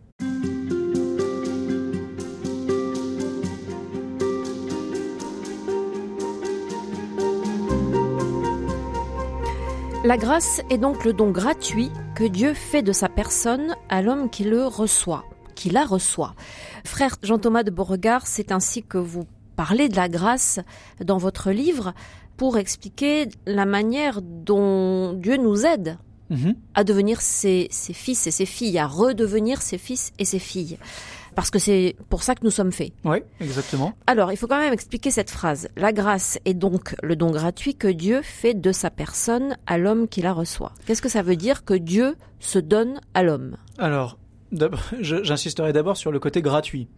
[10.09, 14.31] La grâce est donc le don gratuit que Dieu fait de sa personne à l'homme
[14.31, 16.35] qui le reçoit, qui la reçoit.
[16.83, 20.61] Frère Jean-Thomas de Beauregard, c'est ainsi que vous parlez de la grâce
[21.05, 21.93] dans votre livre
[22.39, 25.99] pour expliquer la manière dont Dieu nous aide
[26.31, 26.57] Mhm.
[26.75, 30.79] à devenir ses, ses fils et ses filles, à redevenir ses fils et ses filles.
[31.39, 32.93] Parce que c'est pour ça que nous sommes faits.
[33.05, 33.93] Oui, exactement.
[34.09, 35.69] Alors, il faut quand même expliquer cette phrase.
[35.77, 40.09] La grâce est donc le don gratuit que Dieu fait de sa personne à l'homme
[40.09, 40.73] qui la reçoit.
[40.85, 43.57] Qu'est-ce que ça veut dire que Dieu se donne à l'homme?
[43.79, 44.19] Alors,
[45.01, 46.89] j'insisterai d'abord sur le côté gratuit.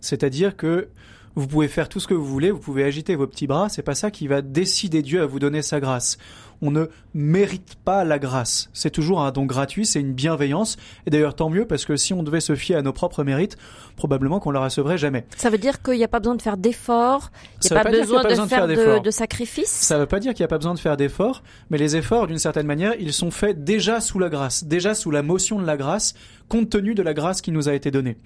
[0.00, 0.88] C'est-à-dire que
[1.36, 3.82] vous pouvez faire tout ce que vous voulez, vous pouvez agiter vos petits bras, c'est
[3.82, 6.18] pas ça qui va décider Dieu à vous donner sa grâce.
[6.66, 8.70] On ne mérite pas la grâce.
[8.72, 10.78] C'est toujours un don gratuit, c'est une bienveillance.
[11.06, 13.58] Et d'ailleurs, tant mieux, parce que si on devait se fier à nos propres mérites,
[13.96, 15.26] probablement qu'on la recevrait jamais.
[15.36, 17.30] Ça veut dire qu'il n'y a pas besoin de faire d'efforts,
[17.62, 19.68] il n'y a pas besoin de faire de, de sacrifices.
[19.68, 22.28] Ça veut pas dire qu'il n'y a pas besoin de faire d'efforts, mais les efforts,
[22.28, 25.66] d'une certaine manière, ils sont faits déjà sous la grâce, déjà sous la motion de
[25.66, 26.14] la grâce,
[26.48, 28.16] compte tenu de la grâce qui nous a été donnée.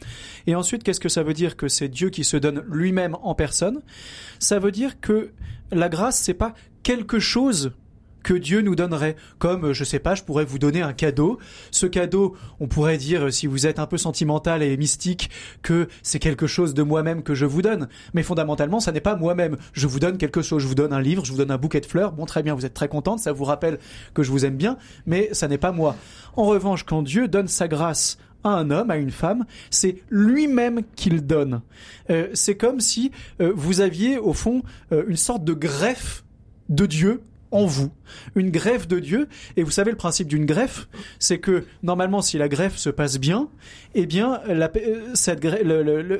[0.46, 3.34] Et ensuite, qu'est-ce que ça veut dire que c'est Dieu qui se donne lui-même en
[3.34, 3.80] personne?
[4.38, 5.32] Ça veut dire que
[5.72, 7.72] la grâce, c'est pas quelque chose
[8.22, 9.16] que Dieu nous donnerait.
[9.38, 11.38] Comme, euh, je sais pas, je pourrais vous donner un cadeau.
[11.70, 15.30] Ce cadeau, on pourrait dire, euh, si vous êtes un peu sentimental et mystique,
[15.62, 17.88] que c'est quelque chose de moi-même que je vous donne.
[18.14, 19.56] Mais fondamentalement, ça n'est pas moi-même.
[19.72, 20.62] Je vous donne quelque chose.
[20.62, 22.12] Je vous donne un livre, je vous donne un bouquet de fleurs.
[22.12, 23.78] Bon, très bien, vous êtes très contente, ça vous rappelle
[24.14, 25.96] que je vous aime bien, mais ça n'est pas moi.
[26.36, 30.82] En revanche, quand Dieu donne sa grâce à un homme, à une femme, c'est lui-même
[30.94, 31.60] qu'il donne.
[32.10, 36.24] Euh, c'est comme si vous aviez au fond une sorte de greffe
[36.68, 37.90] de Dieu en vous,
[38.34, 39.28] une greffe de Dieu.
[39.56, 43.18] Et vous savez le principe d'une greffe, c'est que normalement, si la greffe se passe
[43.18, 43.48] bien,
[43.94, 44.70] eh bien, la,
[45.14, 45.46] cette,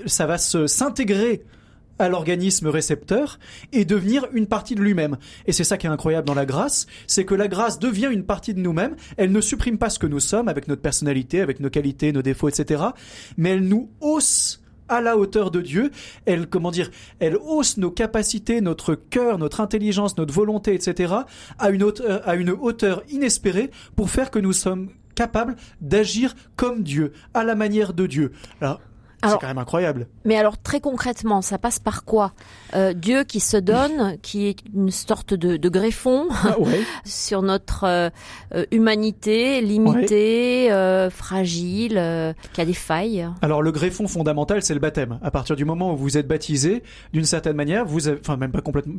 [0.06, 1.42] ça va s'intégrer
[1.98, 3.38] à l'organisme récepteur
[3.72, 5.16] et devenir une partie de lui-même.
[5.46, 8.24] Et c'est ça qui est incroyable dans la grâce, c'est que la grâce devient une
[8.24, 11.60] partie de nous-mêmes, elle ne supprime pas ce que nous sommes avec notre personnalité, avec
[11.60, 12.84] nos qualités, nos défauts, etc.,
[13.36, 15.90] mais elle nous hausse à la hauteur de Dieu,
[16.27, 21.14] elle, comment dire, elle hausse nos capacités, notre cœur, notre intelligence, notre volonté, etc.,
[21.59, 26.83] à une hauteur, à une hauteur inespérée pour faire que nous sommes capables d'agir comme
[26.83, 28.33] Dieu, à la manière de Dieu.
[29.24, 30.07] C'est quand même incroyable.
[30.24, 32.33] Mais alors très concrètement, ça passe par quoi?
[32.74, 36.57] Euh, Dieu qui se donne, qui est une sorte de, de greffon ah,
[37.04, 38.11] sur notre euh,
[38.54, 43.28] euh, humanité limitée, euh, fragile, qui a des failles.
[43.42, 45.18] Alors le greffon fondamental, c'est le baptême.
[45.22, 48.52] À partir du moment où vous êtes baptisé, d'une certaine manière, vous avez, enfin même
[48.52, 48.94] pas complètement,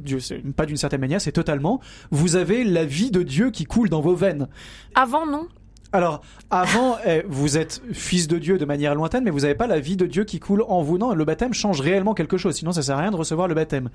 [0.55, 1.79] pas d'une certaine manière, c'est totalement,
[2.11, 4.47] vous avez la vie de Dieu qui coule dans vos veines.
[4.95, 5.47] Avant non?
[5.91, 6.21] Alors,
[6.51, 9.79] avant, eh, vous êtes fils de Dieu de manière lointaine, mais vous n'avez pas la
[9.79, 10.99] vie de Dieu qui coule en vous.
[10.99, 13.55] Non, le baptême change réellement quelque chose, sinon ça sert à rien de recevoir le
[13.55, 13.89] baptême.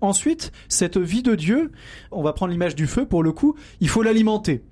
[0.00, 1.70] Ensuite, cette vie de Dieu,
[2.10, 4.64] on va prendre l'image du feu pour le coup, il faut l'alimenter.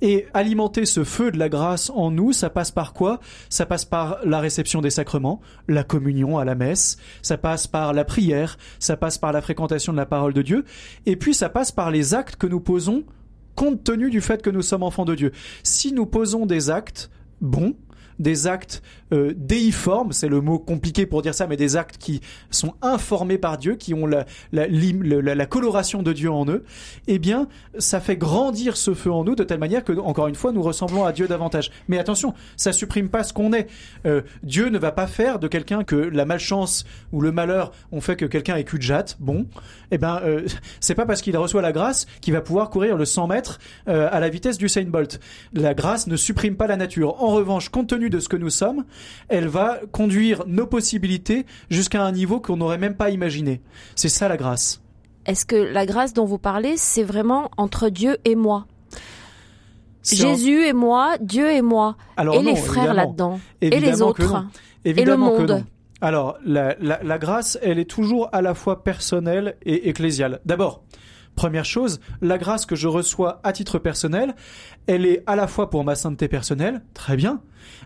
[0.00, 3.20] Et alimenter ce feu de la grâce en nous, ça passe par quoi?
[3.48, 7.92] Ça passe par la réception des sacrements, la communion à la messe, ça passe par
[7.92, 10.64] la prière, ça passe par la fréquentation de la parole de Dieu,
[11.06, 13.04] et puis ça passe par les actes que nous posons
[13.54, 15.32] compte tenu du fait que nous sommes enfants de Dieu.
[15.62, 17.10] Si nous posons des actes
[17.40, 17.74] bons,
[18.18, 22.20] des actes euh, déiformes, c'est le mot compliqué pour dire ça, mais des actes qui
[22.50, 26.64] sont informés par Dieu, qui ont la, coloration de Dieu en eux,
[27.08, 27.48] eh bien,
[27.78, 30.62] ça fait grandir ce feu en nous de telle manière que, encore une fois, nous
[30.62, 31.70] ressemblons à Dieu davantage.
[31.88, 33.68] Mais attention, ça supprime pas ce qu'on est.
[34.06, 38.00] Euh, Dieu ne va pas faire de quelqu'un que la malchance ou le malheur ont
[38.00, 39.16] fait que quelqu'un est cul de jatte.
[39.20, 39.46] Bon,
[39.90, 40.46] eh ben, euh,
[40.80, 44.08] c'est pas parce qu'il reçoit la grâce qu'il va pouvoir courir le 100 mètres euh,
[44.10, 45.20] à la vitesse du Saint Bolt.
[45.52, 47.22] La grâce ne supprime pas la nature.
[47.22, 48.84] En revanche, compte tenu de ce que nous sommes,
[49.28, 53.60] elle va conduire nos possibilités jusqu'à un niveau qu'on n'aurait même pas imaginé.
[53.94, 54.82] C'est ça la grâce.
[55.26, 58.66] Est-ce que la grâce dont vous parlez, c'est vraiment entre Dieu et moi?
[60.04, 64.46] Jésus et moi, Dieu et moi, et les frères là-dedans, et les autres,
[64.84, 65.64] et le monde.
[66.00, 70.40] Alors, la, la, grâce, elle est toujours à la fois personnelle et ecclésiale.
[70.44, 70.82] D'abord,
[71.42, 74.36] Première chose, la grâce que je reçois à titre personnel,
[74.86, 77.40] elle est à la fois pour ma sainteté personnelle, très bien,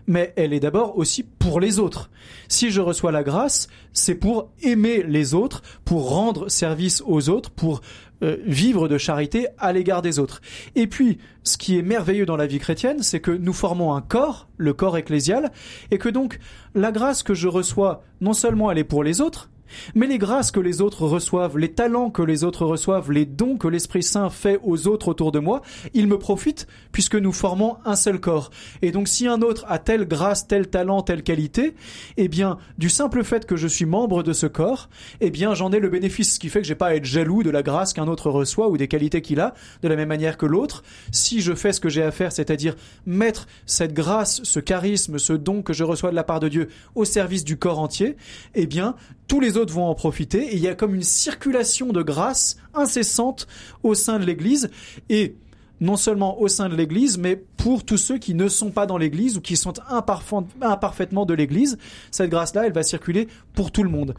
[0.05, 2.11] mais elle est d'abord aussi pour les autres.
[2.49, 7.49] Si je reçois la grâce, c'est pour aimer les autres, pour rendre service aux autres,
[7.49, 7.81] pour
[8.21, 10.39] euh, vivre de charité à l'égard des autres.
[10.75, 14.01] Et puis, ce qui est merveilleux dans la vie chrétienne, c'est que nous formons un
[14.01, 15.51] corps, le corps ecclésial,
[15.89, 16.37] et que donc
[16.75, 19.49] la grâce que je reçois, non seulement elle est pour les autres,
[19.95, 23.57] mais les grâces que les autres reçoivent, les talents que les autres reçoivent, les dons
[23.57, 25.61] que l'Esprit Saint fait aux autres autour de moi,
[25.93, 28.49] ils me profitent puisque nous formons un seul corps.
[28.81, 31.75] Et donc si un autre a telle grâce, tel talent, telle qualité,
[32.17, 34.89] eh bien, du simple fait que je suis membre de ce corps,
[35.21, 37.43] eh bien, j'en ai le bénéfice, ce qui fait que j'ai pas à être jaloux
[37.43, 40.37] de la grâce qu'un autre reçoit ou des qualités qu'il a, de la même manière
[40.37, 40.83] que l'autre.
[41.11, 42.75] Si je fais ce que j'ai à faire, c'est-à-dire
[43.05, 46.69] mettre cette grâce, ce charisme, ce don que je reçois de la part de Dieu
[46.95, 48.17] au service du corps entier,
[48.55, 48.95] eh bien,
[49.27, 50.47] tous les autres vont en profiter.
[50.47, 53.47] Et il y a comme une circulation de grâce incessante
[53.83, 54.69] au sein de l'Église.
[55.09, 55.35] Et
[55.79, 58.97] non seulement au sein de l'Église, mais pour tous ceux qui ne sont pas dans
[58.97, 61.77] l'Église ou qui sont imparfaitement de l'Église,
[62.09, 64.15] cette grâce-là, elle va circuler pour tout le monde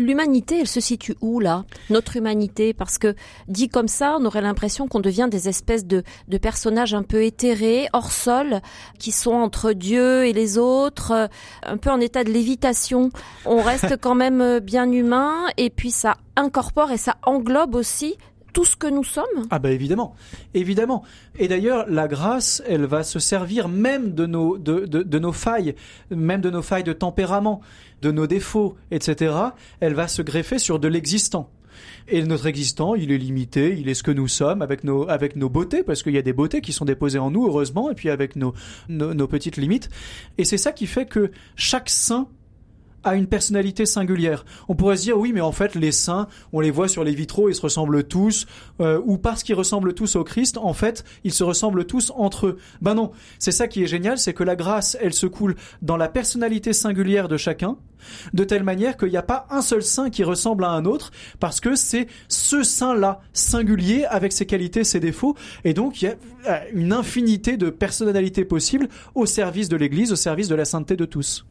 [0.00, 1.64] l'humanité, elle se situe où là?
[1.90, 3.14] Notre humanité, parce que
[3.48, 7.22] dit comme ça, on aurait l'impression qu'on devient des espèces de, de, personnages un peu
[7.24, 8.60] éthérés, hors sol,
[8.98, 11.26] qui sont entre Dieu et les autres, euh,
[11.62, 13.10] un peu en état de lévitation.
[13.44, 18.16] On reste quand même euh, bien humain, et puis ça incorpore et ça englobe aussi
[18.52, 19.46] tout ce que nous sommes?
[19.50, 20.14] Ah bah évidemment,
[20.54, 21.02] évidemment.
[21.38, 25.32] Et d'ailleurs, la grâce, elle va se servir même de nos, de, de, de, nos
[25.32, 25.74] failles,
[26.10, 27.60] même de nos failles de tempérament,
[28.02, 29.34] de nos défauts, etc.
[29.80, 31.50] Elle va se greffer sur de l'existant.
[32.08, 35.36] Et notre existant, il est limité, il est ce que nous sommes avec nos, avec
[35.36, 37.94] nos beautés, parce qu'il y a des beautés qui sont déposées en nous, heureusement, et
[37.94, 38.52] puis avec nos,
[38.88, 39.88] nos petites limites.
[40.36, 42.28] Et c'est ça qui fait que chaque saint
[43.04, 44.44] a une personnalité singulière.
[44.68, 47.14] On pourrait se dire oui, mais en fait les saints, on les voit sur les
[47.14, 48.46] vitraux, ils se ressemblent tous,
[48.80, 52.48] euh, ou parce qu'ils ressemblent tous au Christ, en fait, ils se ressemblent tous entre
[52.48, 52.58] eux.
[52.80, 55.96] Ben non, c'est ça qui est génial, c'est que la grâce, elle se coule dans
[55.96, 57.76] la personnalité singulière de chacun,
[58.32, 61.10] de telle manière qu'il n'y a pas un seul saint qui ressemble à un autre,
[61.38, 66.08] parce que c'est ce saint-là singulier avec ses qualités, ses défauts, et donc il y
[66.08, 66.14] a
[66.48, 70.96] euh, une infinité de personnalités possibles au service de l'Église, au service de la sainteté
[70.96, 71.46] de tous.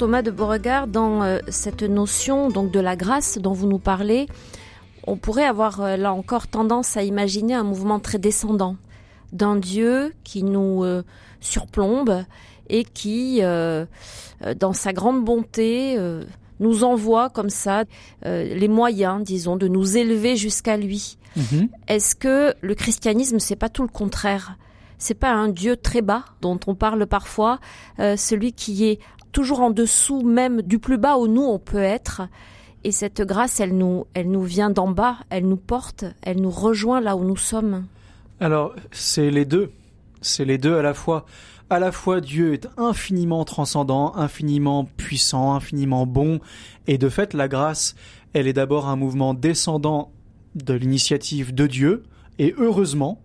[0.00, 4.28] Jean-Thomas de Beauregard, dans euh, cette notion donc de la grâce dont vous nous parlez,
[5.06, 8.76] on pourrait avoir euh, là encore tendance à imaginer un mouvement très descendant
[9.34, 11.02] d'un Dieu qui nous euh,
[11.42, 12.24] surplombe
[12.70, 15.98] et qui, dans sa grande bonté,
[16.60, 17.82] nous envoie comme ça
[18.22, 21.18] les moyens, disons, de nous élever jusqu'à lui.
[21.36, 21.68] Mm-hmm.
[21.88, 24.56] Est-ce que le christianisme, c'est pas tout le contraire?
[24.98, 27.58] C'est pas un Dieu très bas dont on parle parfois,
[27.98, 29.00] celui qui est
[29.32, 32.22] toujours en dessous même du plus bas où nous on peut être.
[32.82, 36.50] Et cette grâce, elle nous, elle nous vient d'en bas, elle nous porte, elle nous
[36.50, 37.84] rejoint là où nous sommes.
[38.40, 39.70] Alors, c'est les deux.
[40.22, 41.26] C'est les deux à la fois.
[41.68, 46.40] À la fois, Dieu est infiniment transcendant, infiniment puissant, infiniment bon.
[46.86, 47.94] Et de fait, la grâce,
[48.32, 50.10] elle est d'abord un mouvement descendant
[50.54, 52.02] de l'initiative de Dieu.
[52.38, 53.20] Et heureusement,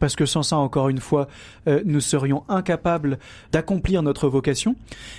[0.00, 1.28] parce que sans ça, encore une fois,
[1.68, 3.18] euh, nous serions incapables
[3.52, 4.74] d'accomplir notre vocation.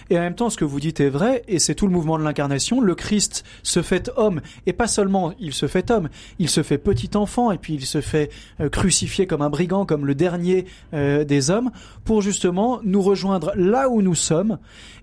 [0.10, 2.18] Et en même temps, ce que vous dites est vrai, et c'est tout le mouvement
[2.18, 2.82] de l'incarnation.
[2.82, 6.80] Le Christ se fait homme, et pas seulement il se fait homme, il se fait
[6.80, 10.66] petit enfant, et puis il se fait euh, crucifier comme un brigand, comme le dernier
[10.94, 11.72] euh, des hommes,
[12.04, 14.58] pour justement nous rejoindre là où nous sommes,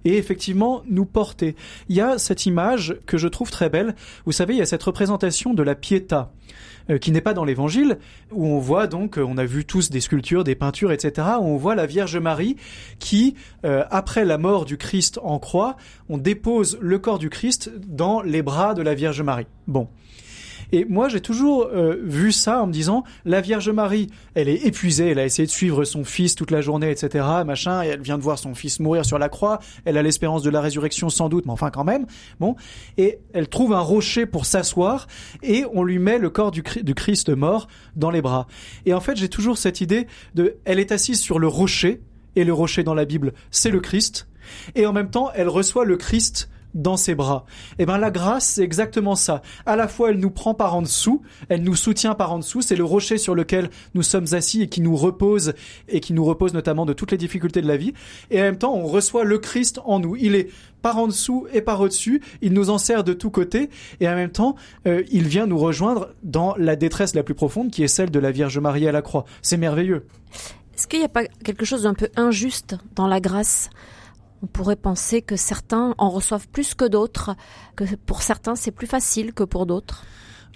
[0.04, 1.54] et effectivement nous porter.
[1.88, 3.94] Il y a cette image que je trouve très belle.
[4.26, 6.32] Vous savez, il y a cette représentation de la Pietà.
[6.90, 7.98] Euh, qui n'est pas dans l'Évangile,
[8.32, 11.44] où on voit donc, euh, on a vu tous des sculptures, des peintures, etc., où
[11.44, 12.56] on voit la Vierge Marie
[12.98, 13.34] qui,
[13.66, 15.76] euh, après la mort du Christ en croix,
[16.08, 19.46] on dépose le corps du Christ dans les bras de la Vierge Marie.
[19.66, 19.88] Bon.
[20.72, 24.66] Et moi, j'ai toujours euh, vu ça en me disant, la Vierge Marie, elle est
[24.66, 28.00] épuisée, elle a essayé de suivre son fils toute la journée, etc., machin, et elle
[28.00, 31.08] vient de voir son fils mourir sur la croix, elle a l'espérance de la résurrection
[31.08, 32.06] sans doute, mais enfin quand même,
[32.40, 32.54] bon,
[32.96, 35.06] et elle trouve un rocher pour s'asseoir,
[35.42, 38.46] et on lui met le corps du, du Christ mort dans les bras.
[38.84, 42.02] Et en fait, j'ai toujours cette idée de, elle est assise sur le rocher,
[42.36, 44.28] et le rocher dans la Bible, c'est le Christ,
[44.74, 46.48] et en même temps, elle reçoit le Christ
[46.78, 47.44] dans ses bras.
[47.78, 49.42] Eh ben la grâce, c'est exactement ça.
[49.66, 52.62] À la fois, elle nous prend par en dessous, elle nous soutient par en dessous,
[52.62, 55.52] c'est le rocher sur lequel nous sommes assis et qui nous repose
[55.88, 57.92] et qui nous repose notamment de toutes les difficultés de la vie.
[58.30, 60.16] Et en même temps, on reçoit le Christ en nous.
[60.16, 60.48] Il est
[60.80, 64.14] par en dessous et par au-dessus, il nous en sert de tous côtés et en
[64.14, 64.54] même temps,
[64.86, 68.18] euh, il vient nous rejoindre dans la détresse la plus profonde qui est celle de
[68.20, 69.24] la Vierge Marie à la croix.
[69.42, 70.06] C'est merveilleux.
[70.76, 73.70] Est-ce qu'il n'y a pas quelque chose d'un peu injuste dans la grâce?
[74.42, 77.34] On pourrait penser que certains en reçoivent plus que d'autres,
[77.76, 80.04] que pour certains c'est plus facile que pour d'autres.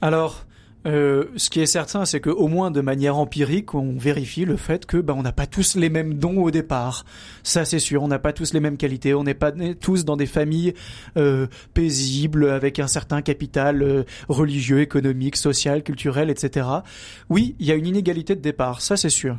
[0.01, 0.45] Alors,
[0.87, 4.85] euh, ce qui est certain, c'est qu'au moins de manière empirique, on vérifie le fait
[4.85, 7.05] que ben, on n'a pas tous les mêmes dons au départ.
[7.42, 8.03] Ça, c'est sûr.
[8.03, 9.14] On n'a pas tous les mêmes qualités.
[9.14, 10.75] On n'est pas tous dans des familles
[11.16, 16.66] euh, paisibles avec un certain capital euh, religieux, économique, social, culturel, etc.
[17.29, 18.81] Oui, il y a une inégalité de départ.
[18.81, 19.38] Ça, c'est sûr.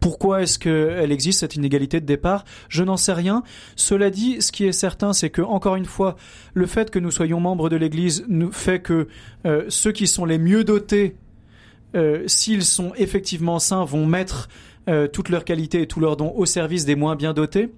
[0.00, 2.44] Pourquoi est-ce qu'elle existe cette inégalité de départ?
[2.68, 3.42] Je n'en sais rien.
[3.76, 6.16] Cela dit, ce qui est certain, c'est que encore une fois,
[6.54, 9.08] le fait que nous soyons membres de l'Église nous fait que
[9.46, 11.16] euh, ceux qui sont les mieux dotés,
[11.94, 14.48] euh, s'ils sont effectivement saints, vont mettre
[14.88, 17.70] euh, toutes leurs qualités et tous leurs dons au service des moins bien dotés.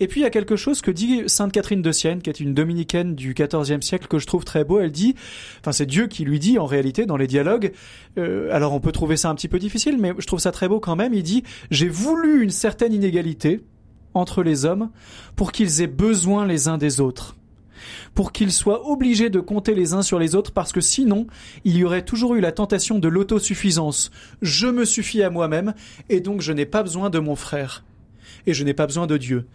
[0.00, 2.40] Et puis il y a quelque chose que dit Sainte Catherine de Sienne, qui est
[2.40, 4.80] une dominicaine du XIVe siècle, que je trouve très beau.
[4.80, 5.14] Elle dit,
[5.60, 7.72] enfin c'est Dieu qui lui dit en réalité dans les dialogues.
[8.18, 10.68] Euh, alors on peut trouver ça un petit peu difficile, mais je trouve ça très
[10.68, 11.14] beau quand même.
[11.14, 13.60] Il dit, j'ai voulu une certaine inégalité
[14.14, 14.90] entre les hommes
[15.36, 17.36] pour qu'ils aient besoin les uns des autres
[18.14, 21.26] pour qu'ils soient obligés de compter les uns sur les autres parce que sinon,
[21.64, 24.10] il y aurait toujours eu la tentation de l'autosuffisance.
[24.42, 25.74] Je me suffis à moi-même
[26.08, 27.84] et donc je n'ai pas besoin de mon frère.
[28.46, 29.46] et je n'ai pas besoin de Dieu.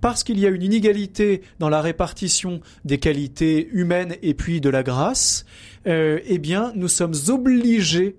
[0.00, 4.68] Parce qu'il y a une inégalité dans la répartition des qualités humaines et puis de
[4.68, 5.46] la grâce,
[5.86, 8.16] euh, eh bien, nous sommes obligés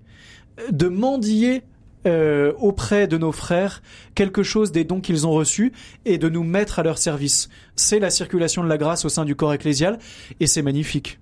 [0.70, 1.62] de mendier
[2.08, 3.82] euh, auprès de nos frères
[4.14, 5.72] quelque chose des dons qu'ils ont reçus
[6.04, 7.48] et de nous mettre à leur service.
[7.76, 9.98] C'est la circulation de la grâce au sein du corps ecclésial
[10.40, 11.18] et c'est magnifique.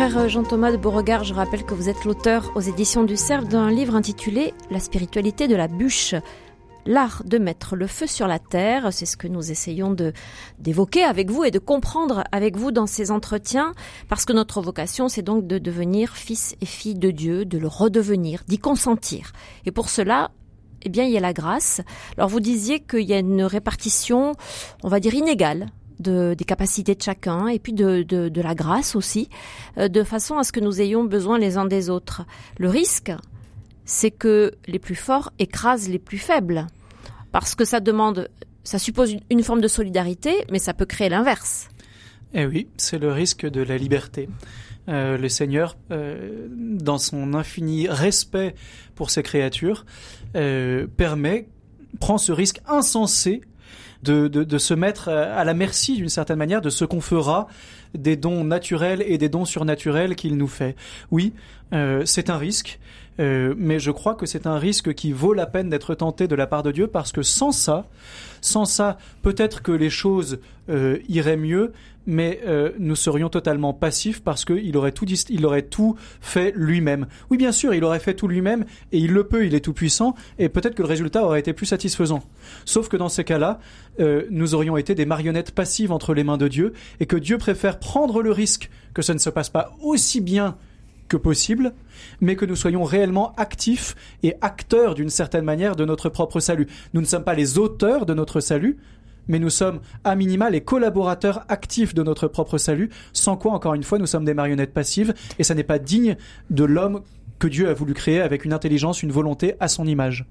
[0.00, 3.70] Frère Jean-Thomas de Beauregard, je rappelle que vous êtes l'auteur aux éditions du Cerf d'un
[3.70, 6.14] livre intitulé La spiritualité de la bûche.
[6.86, 10.12] L'art de mettre le feu sur la terre, c'est ce que nous essayons de
[10.58, 13.74] d'évoquer avec vous et de comprendre avec vous dans ces entretiens,
[14.08, 17.68] parce que notre vocation, c'est donc de devenir fils et filles de Dieu, de le
[17.68, 19.32] redevenir, d'y consentir.
[19.66, 20.30] Et pour cela,
[20.82, 21.82] eh bien, il y a la grâce.
[22.16, 24.34] Alors, vous disiez qu'il y a une répartition,
[24.82, 25.66] on va dire, inégale
[25.98, 29.28] de, des capacités de chacun et puis de, de, de la grâce aussi,
[29.78, 32.22] euh, de façon à ce que nous ayons besoin les uns des autres.
[32.58, 33.12] Le risque,
[33.90, 36.68] c'est que les plus forts écrasent les plus faibles,
[37.32, 38.30] parce que ça demande,
[38.62, 41.68] ça suppose une, forme de solidarité, mais ça peut créer l'inverse.
[42.32, 44.28] Eh oui, c'est le risque de la liberté.
[44.88, 48.54] Euh, le Seigneur, euh, dans son infini respect
[48.94, 49.84] pour ses créatures,
[50.36, 50.86] euh,
[51.98, 53.40] prend ce risque insensé
[54.04, 57.48] de, se mettre à la merci d'une certaine manière de ce qu'on fera
[57.94, 60.76] des dons naturels et des dons surnaturels qu'il nous fait.
[61.10, 61.34] Oui,
[62.04, 62.78] c'est un risque,
[63.20, 66.34] euh, mais je crois que c'est un risque qui vaut la peine d'être tenté de
[66.34, 67.86] la part de Dieu parce que sans ça,
[68.40, 70.40] sans ça, peut-être que les choses
[70.70, 71.72] euh, iraient mieux,
[72.06, 77.06] mais euh, nous serions totalement passifs parce qu'il aurait tout, il aurait tout fait lui-même.
[77.30, 79.74] Oui, bien sûr, il aurait fait tout lui-même et il le peut, il est tout
[79.74, 82.22] puissant et peut-être que le résultat aurait été plus satisfaisant.
[82.64, 83.60] Sauf que dans ces cas-là,
[84.30, 87.78] nous aurions été des marionnettes passives entre les mains de Dieu et que Dieu préfère
[87.78, 90.56] prendre le risque que ça ne se passe pas aussi bien
[91.10, 91.74] que possible,
[92.22, 96.68] mais que nous soyons réellement actifs et acteurs d'une certaine manière de notre propre salut.
[96.94, 98.78] Nous ne sommes pas les auteurs de notre salut,
[99.28, 103.74] mais nous sommes à minima les collaborateurs actifs de notre propre salut, sans quoi, encore
[103.74, 106.16] une fois, nous sommes des marionnettes passives, et ça n'est pas digne
[106.48, 107.02] de l'homme
[107.38, 110.26] que Dieu a voulu créer avec une intelligence, une volonté à son image.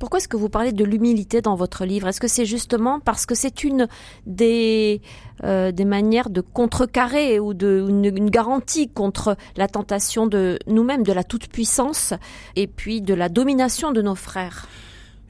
[0.00, 2.08] Pourquoi est-ce que vous parlez de l'humilité dans votre livre?
[2.08, 3.86] Est-ce que c'est justement parce que c'est une
[4.24, 5.02] des,
[5.44, 11.12] euh, manières de contrecarrer ou de une, une, garantie contre la tentation de nous-mêmes, de
[11.12, 12.14] la toute-puissance
[12.56, 14.66] et puis de la domination de nos frères?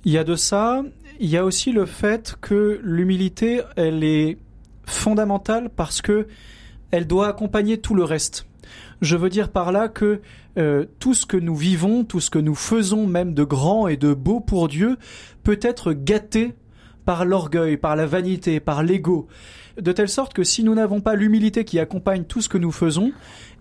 [0.05, 0.85] Il y a de ça.
[1.19, 4.39] Il y a aussi le fait que l'humilité, elle est
[4.87, 6.29] fondamentale parce que
[6.93, 8.47] elle doit accompagner tout le reste.
[9.01, 10.21] Je veux dire par là que
[10.59, 13.97] euh, tout ce que nous vivons, tout ce que nous faisons même de grand et
[13.97, 14.97] de beau pour Dieu
[15.43, 16.55] peut être gâté
[17.05, 19.27] par l'orgueil, par la vanité, par l'ego,
[19.81, 22.73] de telle sorte que si nous n'avons pas l'humilité qui accompagne tout ce que nous
[22.73, 23.13] faisons,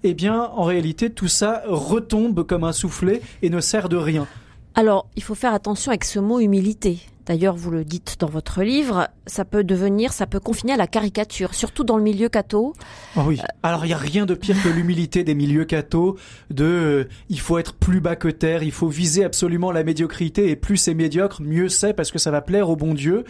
[0.04, 4.28] eh bien en réalité tout ça retombe comme un soufflet et ne sert de rien.
[4.76, 7.00] Alors, il faut faire attention avec ce mot humilité.
[7.30, 10.88] D'ailleurs, vous le dites dans votre livre, ça peut devenir, ça peut confiner à la
[10.88, 12.74] caricature, surtout dans le milieu catho.
[13.16, 13.40] Oh oui.
[13.62, 16.18] Alors, il n'y a rien de pire que l'humilité des milieux catho,
[16.50, 20.50] de euh, il faut être plus bas que terre, il faut viser absolument la médiocrité,
[20.50, 23.26] et plus c'est médiocre, mieux c'est, parce que ça va plaire au bon Dieu.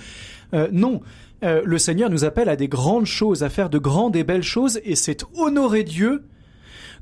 [0.53, 1.01] Euh, non.
[1.43, 4.43] Euh, le Seigneur nous appelle à des grandes choses, à faire de grandes et belles
[4.43, 6.23] choses, et c'est honorer Dieu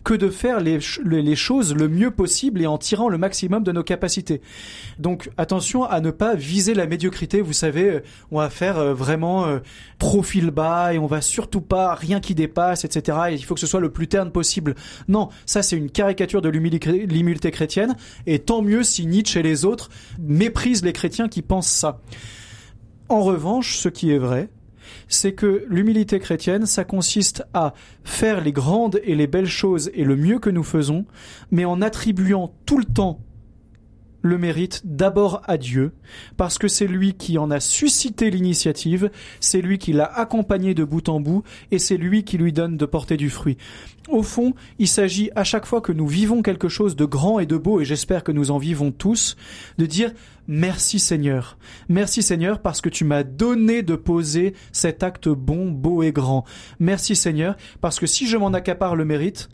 [0.08, 3.74] que de faire les, les, choses le mieux possible et en tirant le maximum de
[3.74, 4.39] nos capacités.
[4.99, 7.41] Donc attention à ne pas viser la médiocrité.
[7.41, 9.60] Vous savez, euh, on va faire euh, vraiment euh,
[9.99, 13.18] profil bas et on va surtout pas rien qui dépasse, etc.
[13.32, 14.76] Et il faut que ce soit le plus terne possible.
[15.10, 17.97] Non, ça c'est une caricature de l'humilité chrétienne.
[18.28, 19.89] Et tant mieux si Nietzsche et les autres
[20.20, 21.99] méprisent les chrétiens qui pensent ça.
[23.10, 24.47] En revanche, ce qui est vrai,
[25.07, 27.73] c'est que l'humilité chrétienne, ça consiste à
[28.03, 31.05] faire les grandes et les belles choses et le mieux que nous faisons,
[31.51, 33.19] mais en attribuant tout le temps
[34.28, 35.93] le mérite d'abord à Dieu,
[36.38, 39.09] parce que c'est lui qui en a suscité l'initiative,
[39.39, 42.78] c'est lui qui l'a accompagné de bout en bout, et c'est lui qui lui donne
[42.78, 43.57] de porter du fruit.
[44.09, 47.45] Au fond, il s'agit à chaque fois que nous vivons quelque chose de grand et
[47.45, 49.36] de beau, et j'espère que nous en vivons tous,
[49.78, 50.13] de dire
[50.47, 51.57] Merci Seigneur.
[51.89, 56.45] Merci Seigneur parce que tu m'as donné de poser cet acte bon, beau et grand.
[56.80, 59.49] Merci Seigneur parce que si je m'en accapare le mérite,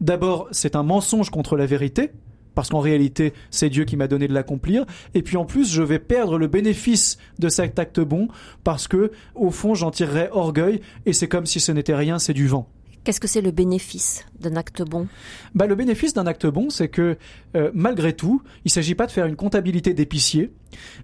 [0.00, 2.12] d'abord c'est un mensonge contre la vérité,
[2.56, 4.84] parce qu'en réalité c'est Dieu qui m'a donné de l'accomplir,
[5.14, 8.26] et puis en plus je vais perdre le bénéfice de cet acte bon
[8.64, 10.80] parce que au fond j'en tirerai orgueil.
[11.04, 12.68] Et c'est comme si ce n'était rien, c'est du vent.
[13.04, 14.26] Qu'est-ce que c'est le bénéfice?
[14.40, 15.06] D'un acte bon
[15.54, 17.16] bah, Le bénéfice d'un acte bon, c'est que
[17.56, 20.50] euh, malgré tout, il ne s'agit pas de faire une comptabilité d'épicier,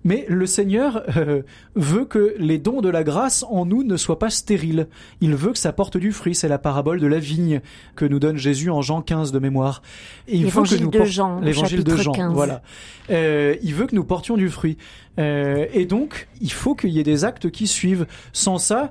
[0.05, 1.43] mais le Seigneur euh,
[1.76, 4.89] veut que les dons de la grâce en nous ne soient pas stériles.
[5.20, 6.35] Il veut que ça porte du fruit.
[6.35, 7.62] C'est la parabole de la vigne
[7.97, 9.83] que nous donne Jésus en Jean 15 de mémoire.
[10.28, 12.33] L'évangile de Jean, l'évangile de Jean, 15.
[12.33, 12.62] voilà.
[13.11, 14.76] Euh, il veut que nous portions du fruit.
[15.18, 18.07] Et donc, il faut qu'il y ait des actes qui suivent.
[18.33, 18.91] Sans ça,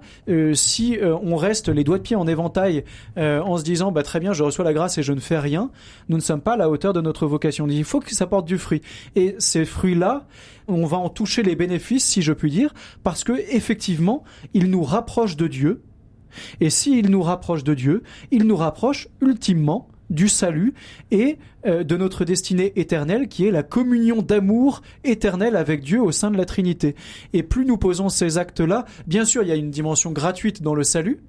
[0.53, 2.83] si on reste les doigts de pied en éventail
[3.17, 5.71] en se disant bah, très bien, je reçois la grâce et je ne fais rien,
[6.09, 7.67] nous ne sommes pas à la hauteur de notre vocation.
[7.67, 8.81] Il faut que ça porte du fruit.
[9.15, 10.27] Et ces fruits-là,
[10.67, 12.73] on va en toucher les bénéfices, si je puis dire,
[13.03, 14.23] parce que effectivement,
[14.53, 15.81] ils nous rapprochent de Dieu.
[16.61, 20.73] Et s'ils nous rapprochent de Dieu, ils nous rapprochent ultimement du salut
[21.09, 26.11] et euh, de notre destinée éternelle qui est la communion d'amour éternel avec Dieu au
[26.11, 26.95] sein de la Trinité.
[27.33, 30.75] Et plus nous posons ces actes-là, bien sûr il y a une dimension gratuite dans
[30.75, 31.21] le salut,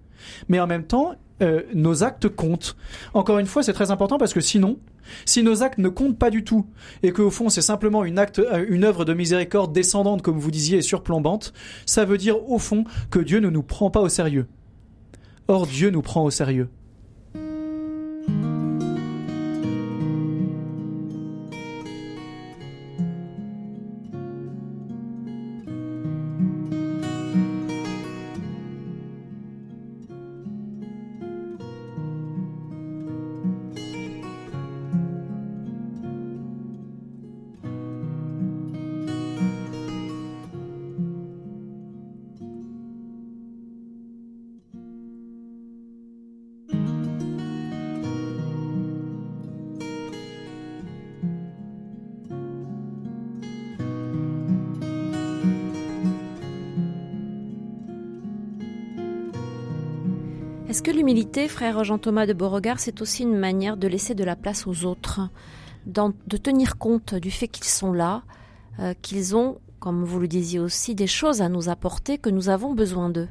[0.48, 2.76] mais en même temps euh, nos actes comptent.
[3.14, 4.78] Encore une fois, c'est très important parce que sinon,
[5.24, 6.66] si nos actes ne comptent pas du tout
[7.02, 10.50] et qu'au fond c'est simplement une, acte, euh, une œuvre de miséricorde descendante, comme vous
[10.50, 11.52] disiez, et surplombante,
[11.84, 14.46] ça veut dire au fond que Dieu ne nous prend pas au sérieux.
[15.48, 16.68] Or Dieu nous prend au sérieux.
[61.48, 65.30] Frère Jean-Thomas de Beauregard, c'est aussi une manière de laisser de la place aux autres,
[65.86, 68.22] de tenir compte du fait qu'ils sont là,
[68.78, 72.50] euh, qu'ils ont, comme vous le disiez aussi, des choses à nous apporter, que nous
[72.50, 73.28] avons besoin d'eux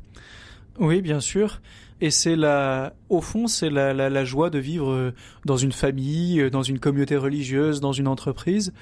[0.79, 1.61] Oui, bien sûr.
[2.01, 5.13] Et c'est la, au fond, c'est la, la, joie de vivre
[5.45, 8.73] dans une famille, dans une communauté religieuse, dans une entreprise.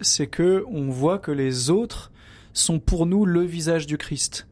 [0.00, 2.10] C'est que on voit que les autres
[2.52, 4.48] sont pour nous le visage du Christ.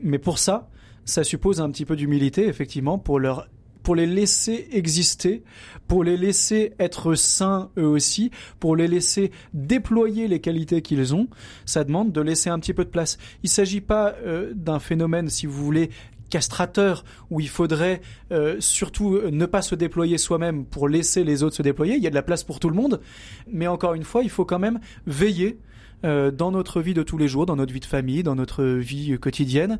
[0.00, 0.70] Mais pour ça,
[1.04, 3.48] ça suppose un petit peu d'humilité, effectivement, pour leur
[3.82, 5.44] pour les laisser exister,
[5.86, 11.28] pour les laisser être sains eux aussi, pour les laisser déployer les qualités qu'ils ont,
[11.66, 13.18] ça demande de laisser un petit peu de place.
[13.42, 15.90] Il ne s'agit pas euh, d'un phénomène, si vous voulez,
[16.30, 18.00] castrateur où il faudrait
[18.32, 21.96] euh, surtout ne pas se déployer soi-même pour laisser les autres se déployer.
[21.96, 23.00] Il y a de la place pour tout le monde,
[23.46, 25.58] mais encore une fois, il faut quand même veiller
[26.04, 28.64] euh, dans notre vie de tous les jours, dans notre vie de famille, dans notre
[28.64, 29.78] vie quotidienne,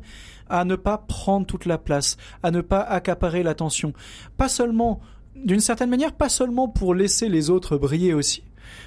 [0.49, 3.93] à ne pas prendre toute la place, à ne pas accaparer l'attention.
[4.37, 4.99] Pas seulement,
[5.35, 8.43] d'une certaine manière, pas seulement pour laisser les autres briller aussi,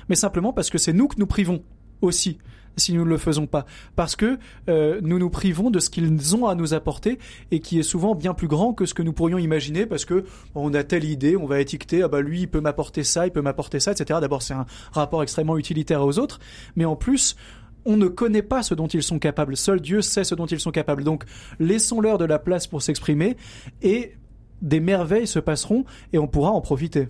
[0.09, 1.62] mais simplement parce que c'est nous que nous privons
[2.01, 2.39] aussi
[2.78, 3.66] si nous ne le faisons pas,
[3.96, 7.18] parce que euh, nous nous privons de ce qu'ils ont à nous apporter
[7.50, 10.24] et qui est souvent bien plus grand que ce que nous pourrions imaginer, parce que
[10.54, 13.30] on a telle idée, on va étiqueter, ah bah lui il peut m'apporter ça, il
[13.30, 14.18] peut m'apporter ça, etc.
[14.20, 16.40] D'abord c'est un rapport extrêmement utilitaire aux autres,
[16.76, 17.36] mais en plus
[17.84, 19.56] on ne connaît pas ce dont ils sont capables.
[19.56, 21.04] Seul Dieu sait ce dont ils sont capables.
[21.04, 21.24] Donc
[21.58, 23.36] laissons-leur de la place pour s'exprimer
[23.82, 24.14] et
[24.62, 27.08] des merveilles se passeront et on pourra en profiter.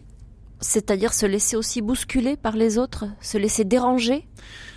[0.61, 4.27] C'est-à-dire se laisser aussi bousculer par les autres, se laisser déranger?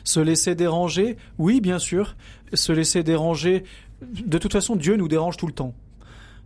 [0.04, 2.16] Se laisser déranger, oui, bien sûr.
[2.54, 3.64] Se laisser déranger.
[4.02, 5.74] De toute façon, Dieu nous dérange tout le temps.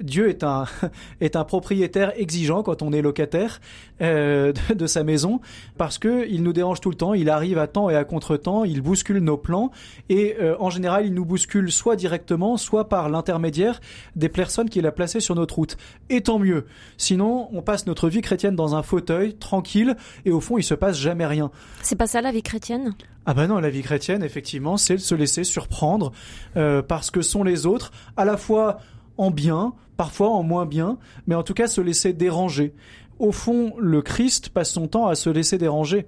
[0.01, 0.65] Dieu est un
[1.21, 3.61] est un propriétaire exigeant quand on est locataire
[4.01, 5.39] euh, de, sa maison
[5.77, 7.13] parce que il nous dérange tout le temps.
[7.13, 8.63] Il arrive à temps et à contre-temps.
[8.63, 9.71] Il bouscule nos plans
[10.09, 13.79] et euh, en général il nous bouscule soit directement, soit par l'intermédiaire
[14.15, 15.77] des personnes qu'il a placées sur notre route.
[16.09, 16.65] Et tant mieux.
[16.97, 20.73] Sinon on passe notre vie chrétienne dans un fauteuil tranquille et au fond il se
[20.73, 21.51] passe jamais rien.
[21.81, 22.95] C'est pas ça la vie chrétienne?
[23.27, 26.11] Ah ben non, la vie chrétienne, effectivement, c'est de se laisser surprendre
[26.57, 28.77] euh, parce que sont les autres, à la fois
[29.17, 32.73] en bien, parfois en moins bien, mais en tout cas se laisser déranger.
[33.19, 36.05] Au fond, le Christ passe son temps à se laisser déranger.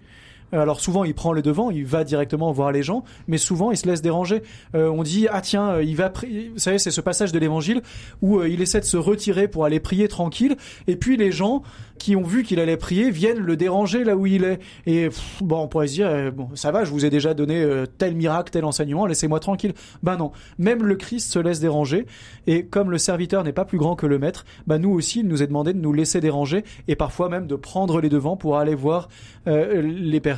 [0.54, 3.72] Euh, alors souvent il prend le devant, il va directement voir les gens, mais souvent
[3.72, 4.44] il se laisse déranger.
[4.76, 7.82] Euh, on dit ah tiens euh, il va, vous savez c'est ce passage de l'Évangile
[8.22, 10.56] où il essaie de se retirer pour aller prier tranquille,
[10.88, 11.64] et puis les gens
[11.98, 14.60] qui ont vu qu'il allait prier viennent le déranger là où il est.
[14.86, 15.10] Et
[15.42, 17.66] bon on pourrait se dire bon ça va, je vous ai déjà donné
[17.98, 19.74] tel miracle, tel enseignement, laissez-moi tranquille.
[20.04, 22.06] Ben non, même le Christ se laisse déranger,
[22.46, 25.28] et comme le serviteur n'est pas plus grand que le maître, ben nous aussi il
[25.28, 28.58] nous est demandé de nous laisser déranger et parfois même de prendre les devants pour
[28.58, 29.10] aller voir
[29.46, 30.37] les personnes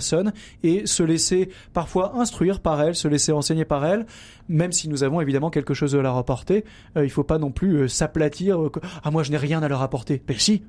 [0.63, 4.05] et se laisser parfois instruire par elle, se laisser enseigner par elle,
[4.47, 6.65] même si nous avons évidemment quelque chose à leur apporter.
[6.97, 8.61] Euh, il ne faut pas non plus euh, s'aplatir.
[8.61, 8.71] Euh,
[9.03, 10.21] ah moi je n'ai rien à leur apporter.
[10.27, 10.63] Mais si,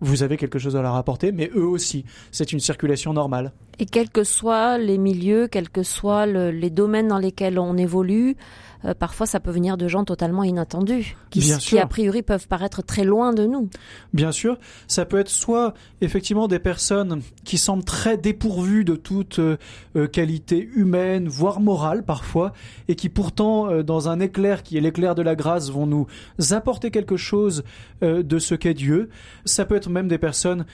[0.00, 2.04] vous avez quelque chose à leur apporter, mais eux aussi.
[2.30, 3.52] C'est une circulation normale.
[3.78, 8.36] Et quels que soient les milieux, quels que soient les domaines dans lesquels on évolue,
[8.84, 12.82] euh, parfois ça peut venir de gens totalement inattendus, qui, qui a priori peuvent paraître
[12.82, 13.68] très loin de nous.
[14.12, 19.38] Bien sûr, ça peut être soit effectivement des personnes qui semblent très dépourvues de toute
[19.38, 19.56] euh,
[19.96, 22.52] euh, qualité humaine, voire morale parfois,
[22.88, 26.06] et qui pourtant, dans un éclair qui est l'éclair de la grâce, vont nous
[26.50, 27.64] apporter quelque chose
[28.02, 29.10] de ce qu'est Dieu.
[29.44, 30.64] Ça peut être même des personnes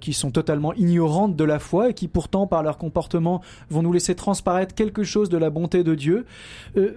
[0.00, 3.40] qui sont totalement ignorantes de la foi et qui pourtant, par leur comportement,
[3.70, 6.26] vont nous laisser transparaître quelque chose de la bonté de Dieu.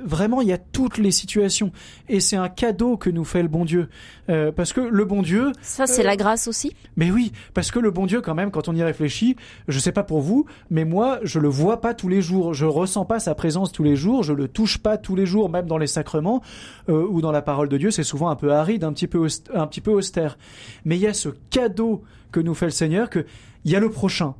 [0.05, 1.71] vraiment, il y a toutes les situations.
[2.07, 3.89] Et c'est un cadeau que nous fait le bon Dieu.
[4.29, 5.51] Euh, parce que le bon Dieu...
[5.61, 6.73] Ça, c'est la grâce aussi?
[6.95, 9.35] Mais oui, parce que le bon Dieu, quand même, quand on y réfléchit,
[9.67, 12.53] je sais pas pour vous, mais moi, je le vois pas tous les jours.
[12.53, 14.23] Je ressens pas sa présence tous les jours.
[14.23, 16.41] Je le touche pas tous les jours, même dans les sacrements
[16.87, 17.91] euh, ou dans la parole de Dieu.
[17.91, 20.37] C'est souvent un peu aride, un petit peu, un petit peu austère.
[20.85, 23.25] Mais il y a ce cadeau que nous fait le Seigneur, que
[23.65, 24.35] il y a le prochain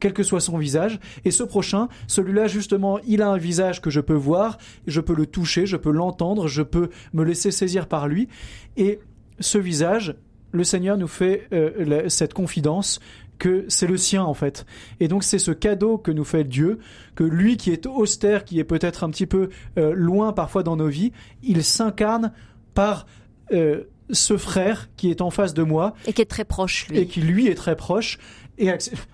[0.00, 0.98] quel que soit son visage.
[1.24, 5.14] Et ce prochain, celui-là justement, il a un visage que je peux voir, je peux
[5.14, 8.28] le toucher, je peux l'entendre, je peux me laisser saisir par lui.
[8.76, 8.98] Et
[9.38, 10.16] ce visage,
[10.52, 13.00] le Seigneur nous fait euh, cette confidence
[13.38, 14.66] que c'est le sien en fait.
[15.00, 16.78] Et donc c'est ce cadeau que nous fait Dieu,
[17.14, 19.48] que lui qui est austère, qui est peut-être un petit peu
[19.78, 22.32] euh, loin parfois dans nos vies, il s'incarne
[22.74, 23.06] par
[23.52, 25.94] euh, ce frère qui est en face de moi.
[26.06, 26.98] Et qui est très proche, lui.
[26.98, 28.18] Et qui lui est très proche.
[28.60, 28.70] Et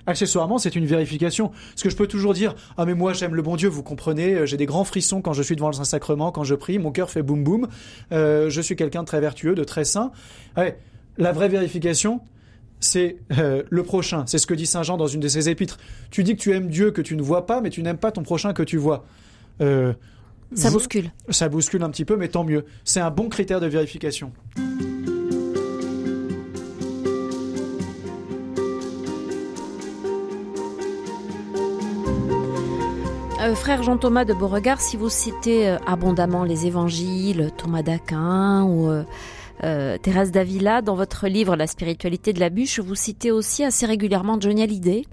[0.07, 1.49] accessoirement, c'est une vérification.
[1.49, 4.35] Parce que je peux toujours dire, ah mais moi j'aime le bon Dieu, vous comprenez,
[4.35, 6.91] euh, j'ai des grands frissons quand je suis devant le Saint-Sacrement, quand je prie, mon
[6.91, 7.69] cœur fait boum boum,
[8.11, 10.11] euh, je suis quelqu'un de très vertueux, de très saint.
[10.57, 10.79] Ouais,
[11.17, 12.23] la vraie vérification,
[12.81, 14.25] c'est euh, le prochain.
[14.27, 15.79] C'est ce que dit Saint Jean dans une de ses épîtres.
[16.11, 18.11] Tu dis que tu aimes Dieu que tu ne vois pas, mais tu n'aimes pas
[18.11, 19.07] ton prochain que tu vois.
[19.61, 21.13] ça bouscule.
[21.29, 22.65] Ça bouscule un petit peu, mais tant mieux.
[22.83, 24.33] C'est un bon critère de vérification.
[33.47, 38.89] Euh, frère Jean-Thomas de Beauregard, si vous citez euh, abondamment les évangiles, Thomas d'Aquin ou
[39.63, 43.87] euh, Thérèse d'Avila, dans votre livre La spiritualité de la bûche, vous citez aussi assez
[43.87, 45.05] régulièrement Johnny Hallyday.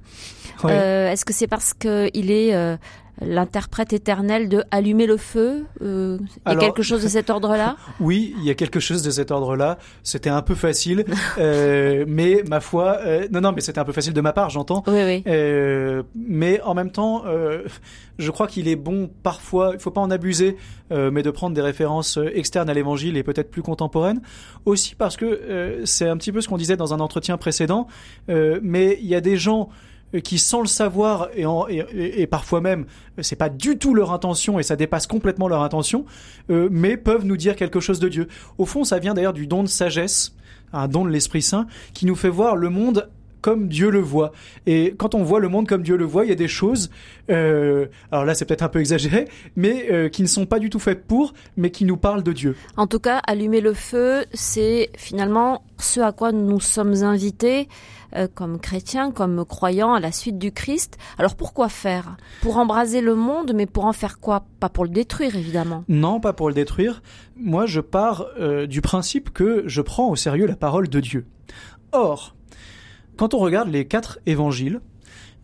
[0.63, 2.77] Est-ce que c'est parce qu'il est
[3.21, 7.77] l'interprète éternel de Allumer le feu euh, Il y a quelque chose de cet ordre-là?
[7.99, 9.77] Oui, il y a quelque chose de cet ordre-là.
[10.01, 11.05] C'était un peu facile,
[11.37, 14.49] euh, mais ma foi, euh, non, non, mais c'était un peu facile de ma part,
[14.49, 14.83] j'entends.
[14.87, 15.23] Oui, oui.
[15.27, 17.23] Euh, mais en même temps,
[18.17, 20.57] je crois qu'il est bon parfois, il faut pas en abuser,
[20.91, 24.21] mais de prendre des références externes à l'Évangile et peut-être plus contemporaines.
[24.65, 27.87] Aussi parce que c'est un petit peu ce qu'on disait dans un entretien précédent,
[28.27, 29.69] mais il y a des gens
[30.21, 32.85] qui sans le savoir et, parfois même
[33.21, 36.05] c'est pas du tout leur intention et ça dépasse complètement leur intention,
[36.49, 38.27] euh, mais peuvent nous dire quelque chose de Dieu.
[38.57, 40.35] Au fond, ça vient d'ailleurs du don de sagesse,
[40.71, 43.09] un don de l'Esprit Saint qui nous fait voir le monde
[43.43, 44.31] comme Dieu le voit.
[44.65, 46.89] Et quand on voit le monde comme Dieu le voit, il y a des choses,
[47.29, 49.27] euh, alors là c'est peut-être un peu exagéré,
[49.57, 52.31] mais euh, qui ne sont pas du tout faites pour, mais qui nous parlent de
[52.31, 52.55] Dieu.
[52.77, 57.67] En tout cas, allumer le feu, c'est finalement ce à quoi nous sommes invités
[58.15, 60.97] euh, comme chrétiens, comme croyants à la suite du Christ.
[61.17, 62.15] Alors pourquoi faire?
[62.41, 64.45] Pour embraser le monde, mais pour en faire quoi?
[64.61, 65.83] Pas pour le détruire, évidemment.
[65.89, 67.01] Non, pas pour le détruire.
[67.35, 71.25] Moi, je pars euh, du principe que je prends au sérieux la parole de Dieu.
[71.91, 72.35] Or,
[73.17, 74.81] quand on regarde les quatre évangiles,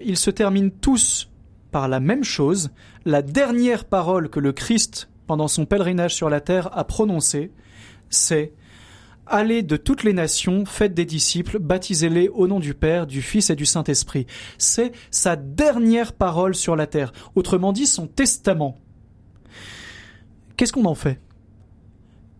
[0.01, 1.30] ils se terminent tous
[1.72, 2.72] par la même chose.
[3.05, 7.51] La dernière parole que le Christ, pendant son pèlerinage sur la terre, a prononcée,
[8.09, 8.53] c'est
[9.32, 13.51] Allez de toutes les nations, faites des disciples, baptisez-les au nom du Père, du Fils
[13.51, 14.26] et du Saint-Esprit.
[14.57, 18.80] C'est sa dernière parole sur la terre, autrement dit son testament.
[20.57, 21.20] Qu'est-ce qu'on en fait?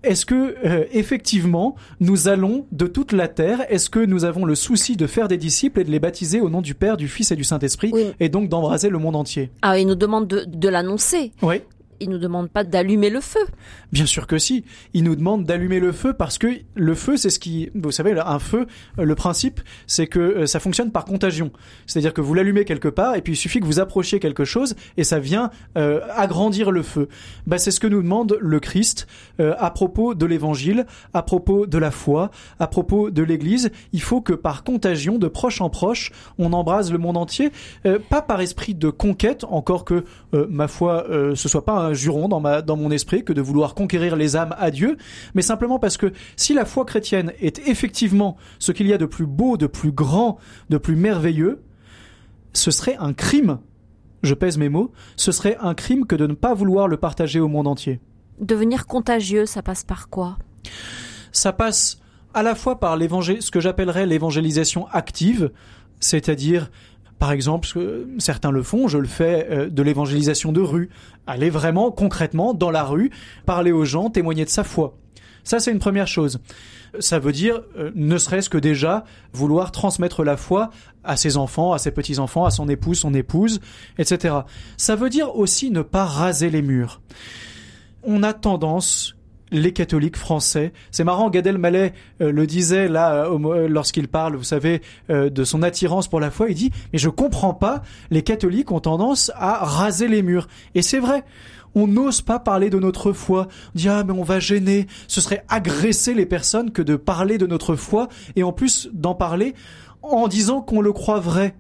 [0.04, 4.56] Est-ce que euh, effectivement nous allons de toute la terre Est-ce que nous avons le
[4.56, 7.32] souci de faire des disciples et de les baptiser au nom du Père, du Fils
[7.32, 9.52] et du Saint-Esprit, et donc d'embraser le monde entier?
[9.62, 11.32] Ah, il nous demande de, de l'annoncer.
[11.42, 11.62] Oui
[12.00, 13.40] il nous demande pas d'allumer le feu.
[13.92, 14.64] Bien sûr que si.
[14.94, 18.18] Il nous demande d'allumer le feu parce que le feu, c'est ce qui, vous savez,
[18.20, 21.52] un feu, le principe, c'est que euh, ça fonctionne par contagion.
[21.86, 24.76] C'est-à-dire que vous l'allumez quelque part et puis il suffit que vous approchiez quelque chose
[24.98, 27.10] et ça vient euh, agrandir le feu.
[27.48, 29.08] Bah, c'est ce que nous demande le Christ
[29.40, 33.72] euh, à propos de l'évangile, à propos de la foi, à propos de l'église.
[33.94, 37.52] Il faut que par contagion, de proche en proche, on embrase le monde entier,
[38.10, 42.40] pas par esprit de conquête, encore que, ma foi, ce soit pas un juron dans,
[42.40, 44.98] ma, dans mon esprit que de vouloir conquérir les âmes à Dieu,
[45.34, 49.06] mais simplement parce que si la foi chrétienne est effectivement ce qu'il y a de
[49.06, 50.38] plus beau, de plus grand,
[50.70, 51.64] de plus merveilleux,
[52.54, 53.60] ce serait un crime,
[54.24, 57.40] je pèse mes mots, ce serait un crime que de ne pas vouloir le partager
[57.40, 58.00] au monde entier.
[58.40, 60.38] Devenir contagieux, ça passe par quoi?
[61.32, 62.00] Ça passe
[62.34, 65.52] à la fois par ce que j'appellerais l'évangélisation active,
[66.00, 66.70] c'est-à-dire
[67.20, 67.68] par exemple,
[68.18, 70.90] certains le font, je le fais euh, de l'évangélisation de rue.
[71.28, 73.12] Aller vraiment concrètement dans la rue,
[73.46, 74.98] parler aux gens, témoigner de sa foi.
[75.44, 76.40] Ça, c'est une première chose.
[77.00, 79.04] Ça veut dire, euh, ne serait-ce que déjà,
[79.34, 80.70] vouloir transmettre la foi
[81.04, 83.60] à ses enfants, à ses petits-enfants, à son épouse, son épouse,
[83.98, 84.36] etc.
[84.78, 87.02] Ça veut dire aussi ne pas raser les murs.
[88.04, 89.16] On a tendance,
[89.52, 90.74] les catholiques français.
[90.92, 95.44] C'est marrant, Gad Elmaleh euh, le disait là euh, euh, lorsqu'il parle, vous savez, de
[95.44, 96.50] son attirance pour la foi.
[96.50, 97.82] Il dit mais je comprends pas.
[98.12, 100.48] Les catholiques ont tendance à raser les murs.
[100.76, 101.24] Et c'est vrai.
[101.76, 103.48] On n'ose pas parler de notre foi.
[103.76, 104.88] On dit ah mais on va gêner.
[105.08, 109.16] Ce serait agresser les personnes que de parler de notre foi et en plus d'en
[109.16, 109.54] parler
[110.02, 111.56] en disant qu'on le croit vrai.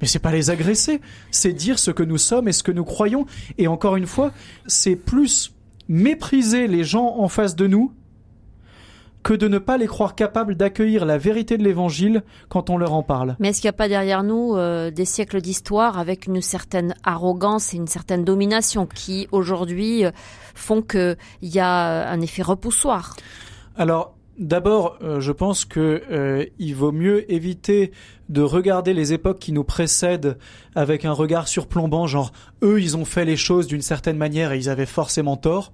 [0.00, 1.00] Mais c'est pas les agresser,
[1.32, 3.26] c'est dire ce que nous sommes et ce que nous croyons.
[3.58, 4.30] Et encore une fois,
[4.66, 5.52] c'est plus
[5.88, 7.92] mépriser les gens en face de nous
[9.22, 12.94] que de ne pas les croire capables d'accueillir la vérité de l'Évangile quand on leur
[12.94, 13.36] en parle.
[13.40, 16.94] Mais est-ce qu'il n'y a pas derrière nous euh, des siècles d'histoire avec une certaine
[17.04, 20.10] arrogance et une certaine domination qui aujourd'hui euh,
[20.54, 23.16] font qu'il y a un effet repoussoir?
[23.76, 27.90] Alors, D'abord, euh, je pense que il vaut mieux éviter
[28.28, 30.38] de regarder les époques qui nous précèdent
[30.74, 32.32] avec un regard surplombant, genre
[32.62, 35.72] eux ils ont fait les choses d'une certaine manière et ils avaient forcément tort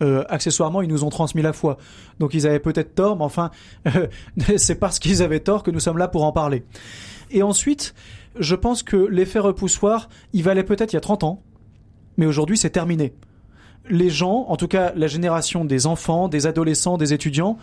[0.00, 1.76] euh, accessoirement, ils nous ont transmis la foi.
[2.20, 3.50] Donc ils avaient peut-être tort, mais enfin,
[3.86, 4.06] euh,
[4.56, 6.64] c'est parce qu'ils avaient tort que nous sommes là pour en parler.
[7.30, 7.94] Et ensuite,
[8.38, 11.42] je pense que l'effet repoussoir, il valait peut-être il y a 30 ans,
[12.16, 13.12] mais aujourd'hui c'est terminé.
[13.90, 17.58] Les gens, en tout cas la génération des enfants, des adolescents, des étudiants,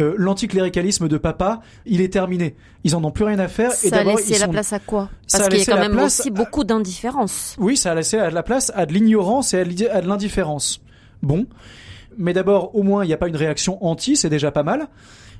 [0.00, 2.54] euh, l'anticléricalisme de papa, il est terminé.
[2.84, 3.72] Ils en ont plus rien à faire.
[3.72, 6.30] Ça et a laissé la place à quoi Parce qu'il y a quand même aussi
[6.30, 7.56] beaucoup d'indifférence.
[7.58, 10.80] Oui, ça a laissé la place à de l'ignorance et à de l'indifférence
[11.22, 11.46] bon.
[12.16, 14.88] Mais d'abord, au moins, il n'y a pas une réaction anti, c'est déjà pas mal.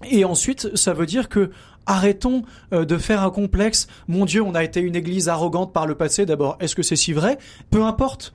[0.08, 1.50] Et ensuite, ça veut dire que
[1.86, 3.88] arrêtons euh, de faire un complexe.
[4.06, 6.24] Mon Dieu, on a été une église arrogante par le passé.
[6.24, 7.38] D'abord, est-ce que c'est si vrai?
[7.70, 8.32] Peu importe.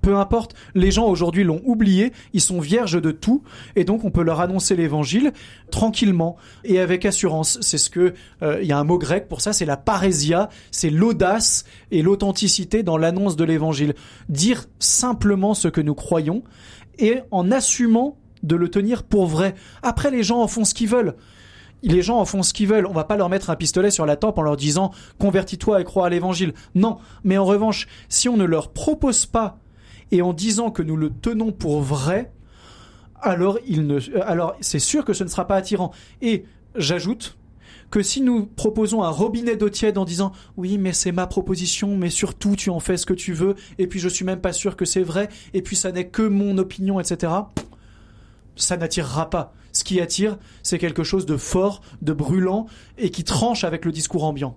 [0.00, 3.42] Peu importe, les gens aujourd'hui l'ont oublié, ils sont vierges de tout,
[3.76, 5.32] et donc on peut leur annoncer l'évangile
[5.70, 7.58] tranquillement et avec assurance.
[7.60, 10.48] C'est ce que euh, il y a un mot grec pour ça, c'est la parésia,
[10.70, 13.94] c'est l'audace et l'authenticité dans l'annonce de l'évangile.
[14.28, 16.42] Dire simplement ce que nous croyons
[16.98, 19.54] et en assumant de le tenir pour vrai.
[19.82, 21.14] Après, les gens en font ce qu'ils veulent
[21.82, 22.86] les gens en font ce qu'ils veulent.
[22.86, 25.84] On va pas leur mettre un pistolet sur la tempe en leur disant convertis-toi et
[25.84, 26.52] crois à l'évangile.
[26.74, 26.98] Non.
[27.24, 29.58] Mais en revanche, si on ne leur propose pas
[30.10, 32.32] et en disant que nous le tenons pour vrai,
[33.20, 35.92] alors ne, alors c'est sûr que ce ne sera pas attirant.
[36.22, 36.44] Et
[36.74, 37.36] j'ajoute
[37.90, 41.96] que si nous proposons un robinet d'eau tiède en disant oui mais c'est ma proposition
[41.96, 44.52] mais surtout tu en fais ce que tu veux et puis je suis même pas
[44.52, 47.32] sûr que c'est vrai et puis ça n'est que mon opinion etc
[48.54, 53.24] ça n'attirera pas ce qui attire c'est quelque chose de fort de brûlant et qui
[53.24, 54.56] tranche avec le discours ambiant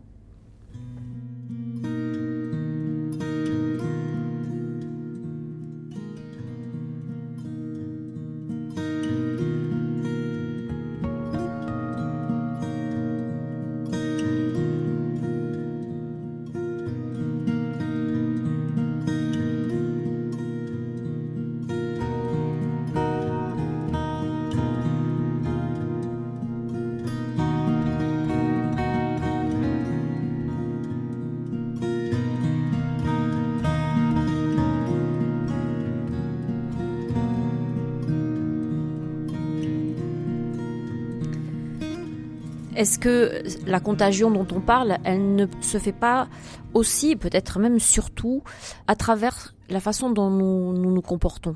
[42.75, 46.27] Est-ce que la contagion dont on parle, elle ne se fait pas
[46.73, 48.43] aussi, peut-être même surtout,
[48.87, 51.55] à travers la façon dont nous nous, comportons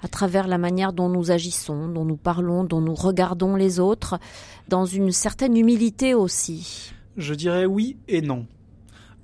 [0.00, 4.18] à travers la manière dont nous agissons, dont nous parlons, dont nous regardons les autres,
[4.68, 6.92] dans une certaine humilité aussi?
[7.16, 8.46] Je dirais oui et non.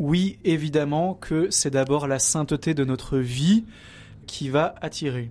[0.00, 3.64] Oui, évidemment que c'est d'abord la sainteté de notre vie
[4.26, 5.30] qui va attirer.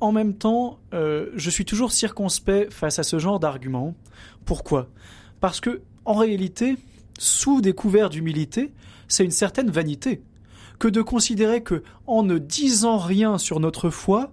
[0.00, 3.94] En même temps, euh, je suis toujours circonspect face à ce genre d'argument.
[4.44, 4.88] Pourquoi?
[5.40, 6.76] Parce que, en réalité,
[7.18, 8.72] sous des couverts d'humilité,
[9.08, 10.22] c'est une certaine vanité
[10.78, 14.32] que de considérer que, en ne disant rien sur notre foi,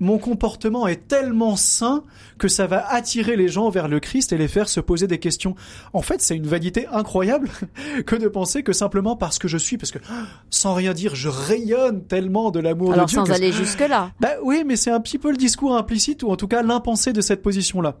[0.00, 2.04] mon comportement est tellement sain
[2.38, 5.18] que ça va attirer les gens vers le Christ et les faire se poser des
[5.18, 5.54] questions.
[5.92, 7.50] En fait, c'est une vanité incroyable
[8.06, 9.98] que de penser que simplement parce que je suis, parce que
[10.50, 13.18] sans rien dire, je rayonne tellement de l'amour de Dieu.
[13.18, 14.10] Alors sans aller jusque là.
[14.20, 17.12] Bah oui, mais c'est un petit peu le discours implicite ou en tout cas l'impensé
[17.12, 17.96] de cette position-là.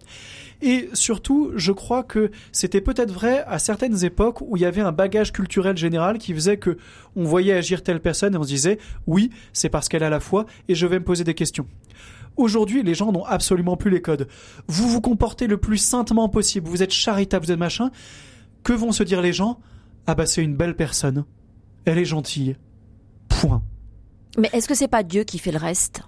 [0.62, 4.82] Et surtout, je crois que c'était peut-être vrai à certaines époques où il y avait
[4.82, 6.76] un bagage culturel général qui faisait que
[7.16, 10.20] on voyait agir telle personne et on se disait oui, c'est parce qu'elle a la
[10.20, 11.66] foi et je vais me poser des questions.
[12.36, 14.28] Aujourd'hui, les gens n'ont absolument plus les codes.
[14.66, 17.90] Vous vous comportez le plus saintement possible, vous êtes charitable, vous êtes machin.
[18.62, 19.58] Que vont se dire les gens?
[20.06, 21.24] Ah bah c'est une belle personne.
[21.84, 22.56] Elle est gentille.
[23.28, 23.62] Point.
[24.38, 26.02] Mais est-ce que c'est pas Dieu qui fait le reste?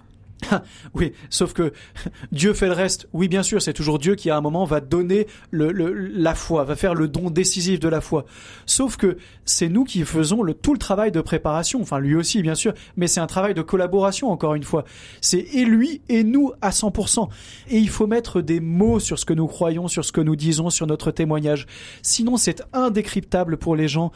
[0.93, 1.73] oui, sauf que
[2.31, 3.07] Dieu fait le reste.
[3.13, 6.75] Oui, bien sûr, c'est toujours Dieu qui à un moment va donner la foi, va
[6.75, 8.25] faire le don décisif de la foi.
[8.65, 11.81] Sauf que c'est nous qui faisons le, tout le travail de préparation.
[11.81, 14.85] Enfin, lui aussi, bien sûr, mais c'est un travail de collaboration, encore une fois.
[15.21, 17.29] C'est et lui et nous à 100%.
[17.69, 20.35] Et il faut mettre des mots sur ce que nous croyons, sur ce que nous
[20.35, 21.67] disons, sur notre témoignage.
[22.01, 24.11] Sinon, c'est indécryptable pour les gens.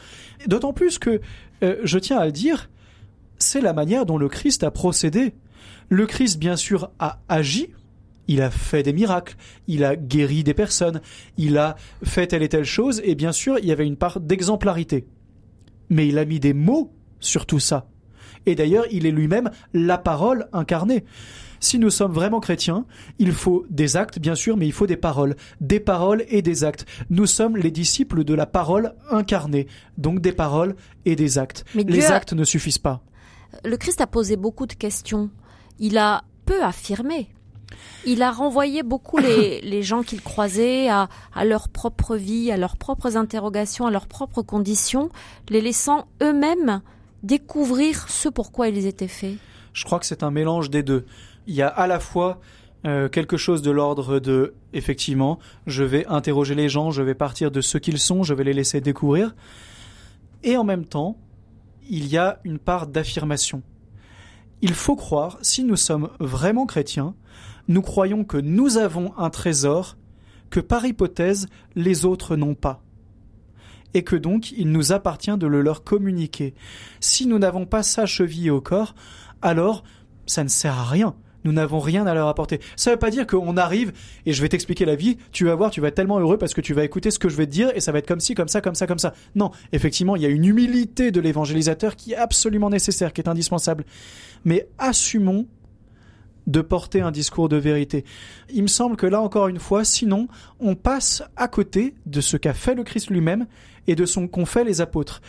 [0.46, 1.20] D'autant plus que,
[1.62, 2.68] euh, je tiens à le dire,
[3.38, 5.34] c'est la manière dont le Christ a procédé.
[5.88, 7.68] Le Christ, bien sûr, a agi,
[8.26, 9.36] il a fait des miracles,
[9.66, 11.00] il a guéri des personnes,
[11.38, 14.20] il a fait telle et telle chose, et bien sûr, il y avait une part
[14.20, 15.06] d'exemplarité.
[15.88, 17.88] Mais il a mis des mots sur tout ça.
[18.44, 21.04] Et d'ailleurs, il est lui-même la parole incarnée.
[21.60, 22.86] Si nous sommes vraiment chrétiens,
[23.18, 25.34] il faut des actes, bien sûr, mais il faut des paroles.
[25.60, 26.86] Des paroles et des actes.
[27.10, 29.66] Nous sommes les disciples de la parole incarnée.
[29.96, 31.64] Donc des paroles et des actes.
[31.74, 33.02] Mais les actes ne suffisent pas.
[33.64, 35.30] Le Christ a posé beaucoup de questions
[35.78, 37.28] il a peu affirmé.
[38.06, 41.08] Il a renvoyé beaucoup les, gens qu'il croisait à,
[41.44, 45.10] leur propre vie, à leurs propres interrogations, à leurs propres conditions,
[45.48, 46.80] les laissant eux-mêmes
[47.22, 49.36] découvrir ce pourquoi ils étaient faits.
[49.72, 51.04] Je crois que c'est un mélange des deux.
[51.46, 52.40] Il y a à la fois
[52.86, 57.50] euh, quelque chose de l'ordre de effectivement, je vais interroger les gens, je vais partir
[57.50, 59.34] de ce qu'ils sont, je vais les laisser découvrir,
[60.44, 61.16] et en même temps,
[61.90, 63.62] il y a une part d'affirmation
[64.62, 67.14] il faut croire, si nous sommes vraiment chrétiens,
[67.68, 69.96] nous croyons que nous avons un trésor
[70.50, 72.82] que par hypothèse les autres n'ont pas
[73.94, 76.54] et que donc il nous appartient de le leur communiquer.
[77.00, 78.94] Si nous n'avons pas ça chevillé au corps,
[79.42, 79.82] alors
[80.26, 82.60] ça ne sert à rien nous n'avons rien à leur apporter.
[82.76, 83.92] Ça ne veut pas dire qu'on arrive
[84.26, 86.54] et je vais t'expliquer la vie, tu vas voir, tu vas être tellement heureux parce
[86.54, 88.20] que tu vas écouter ce que je vais te dire et ça va être comme
[88.20, 89.14] ci, comme ça, comme ça, comme ça.
[89.34, 93.28] Non, effectivement, il y a une humilité de l'évangélisateur qui est absolument nécessaire, qui est
[93.28, 93.84] indispensable.
[94.44, 95.46] Mais assumons
[96.48, 98.04] de porter un discours de vérité.
[98.50, 100.28] Il me semble que là encore une fois, sinon,
[100.58, 103.46] on passe à côté de ce qu'a fait le Christ lui-même
[103.86, 105.20] et de ce qu'ont fait les apôtres.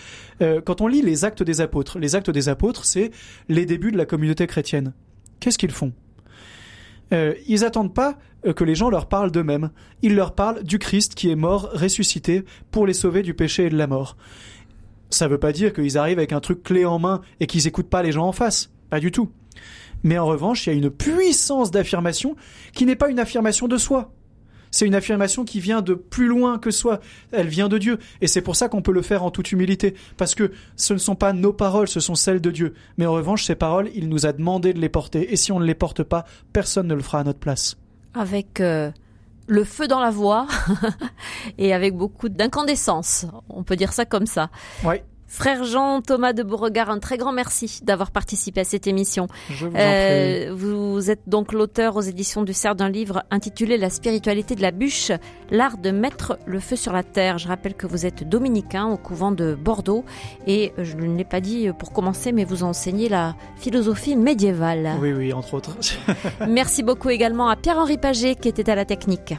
[0.42, 3.12] Euh, quand on lit les actes des apôtres, les actes des apôtres, c'est
[3.50, 4.94] les débuts de la communauté chrétienne.
[5.40, 5.94] Qu'est-ce qu'ils font?
[7.14, 9.72] Euh, Ils attendent pas euh, que les gens leur parlent d'eux-mêmes.
[10.02, 13.70] Ils leur parlent du Christ qui est mort, ressuscité, pour les sauver du péché et
[13.70, 14.16] de la mort.
[15.10, 17.64] Ça ne veut pas dire qu'ils arrivent avec un truc clé en main et qu'ils
[17.66, 18.70] n'écoutent pas les gens en face.
[18.90, 19.32] Pas du tout.
[20.04, 22.36] Mais en revanche, il y a une puissance d'affirmation
[22.74, 24.14] qui n'est pas une affirmation de soi.
[24.72, 27.00] C'est une affirmation qui vient de plus loin que soi.
[27.32, 28.00] Elle vient de Dieu.
[28.22, 29.96] Et c'est pour ça qu'on peut le faire en toute humilité.
[30.18, 32.74] Parce que ce ne sont pas nos paroles, ce sont celles de Dieu.
[32.98, 35.32] Mais en revanche, ces paroles, il nous a demandé de les porter.
[35.32, 37.78] Et si on ne les porte pas, personne ne le fera à notre place.
[38.14, 38.92] Avec euh,
[39.48, 40.48] le feu dans la voix
[41.58, 43.26] et avec beaucoup d'incandescence.
[43.50, 44.50] On peut dire ça comme ça.
[44.84, 44.96] Oui.
[45.30, 49.28] Frère Jean Thomas de Beauregard, un très grand merci d'avoir participé à cette émission.
[49.52, 53.92] Je vous, euh, vous êtes donc l'auteur aux éditions du Cerf d'un livre intitulé La
[53.92, 55.12] spiritualité de la bûche,
[55.52, 57.38] l'art de mettre le feu sur la terre.
[57.38, 60.04] Je rappelle que vous êtes dominicain au couvent de Bordeaux
[60.48, 64.96] et je ne l'ai pas dit pour commencer, mais vous enseignez la philosophie médiévale.
[65.00, 65.78] Oui, oui, entre autres.
[66.48, 69.36] merci beaucoup également à Pierre-Henri Paget qui était à la technique.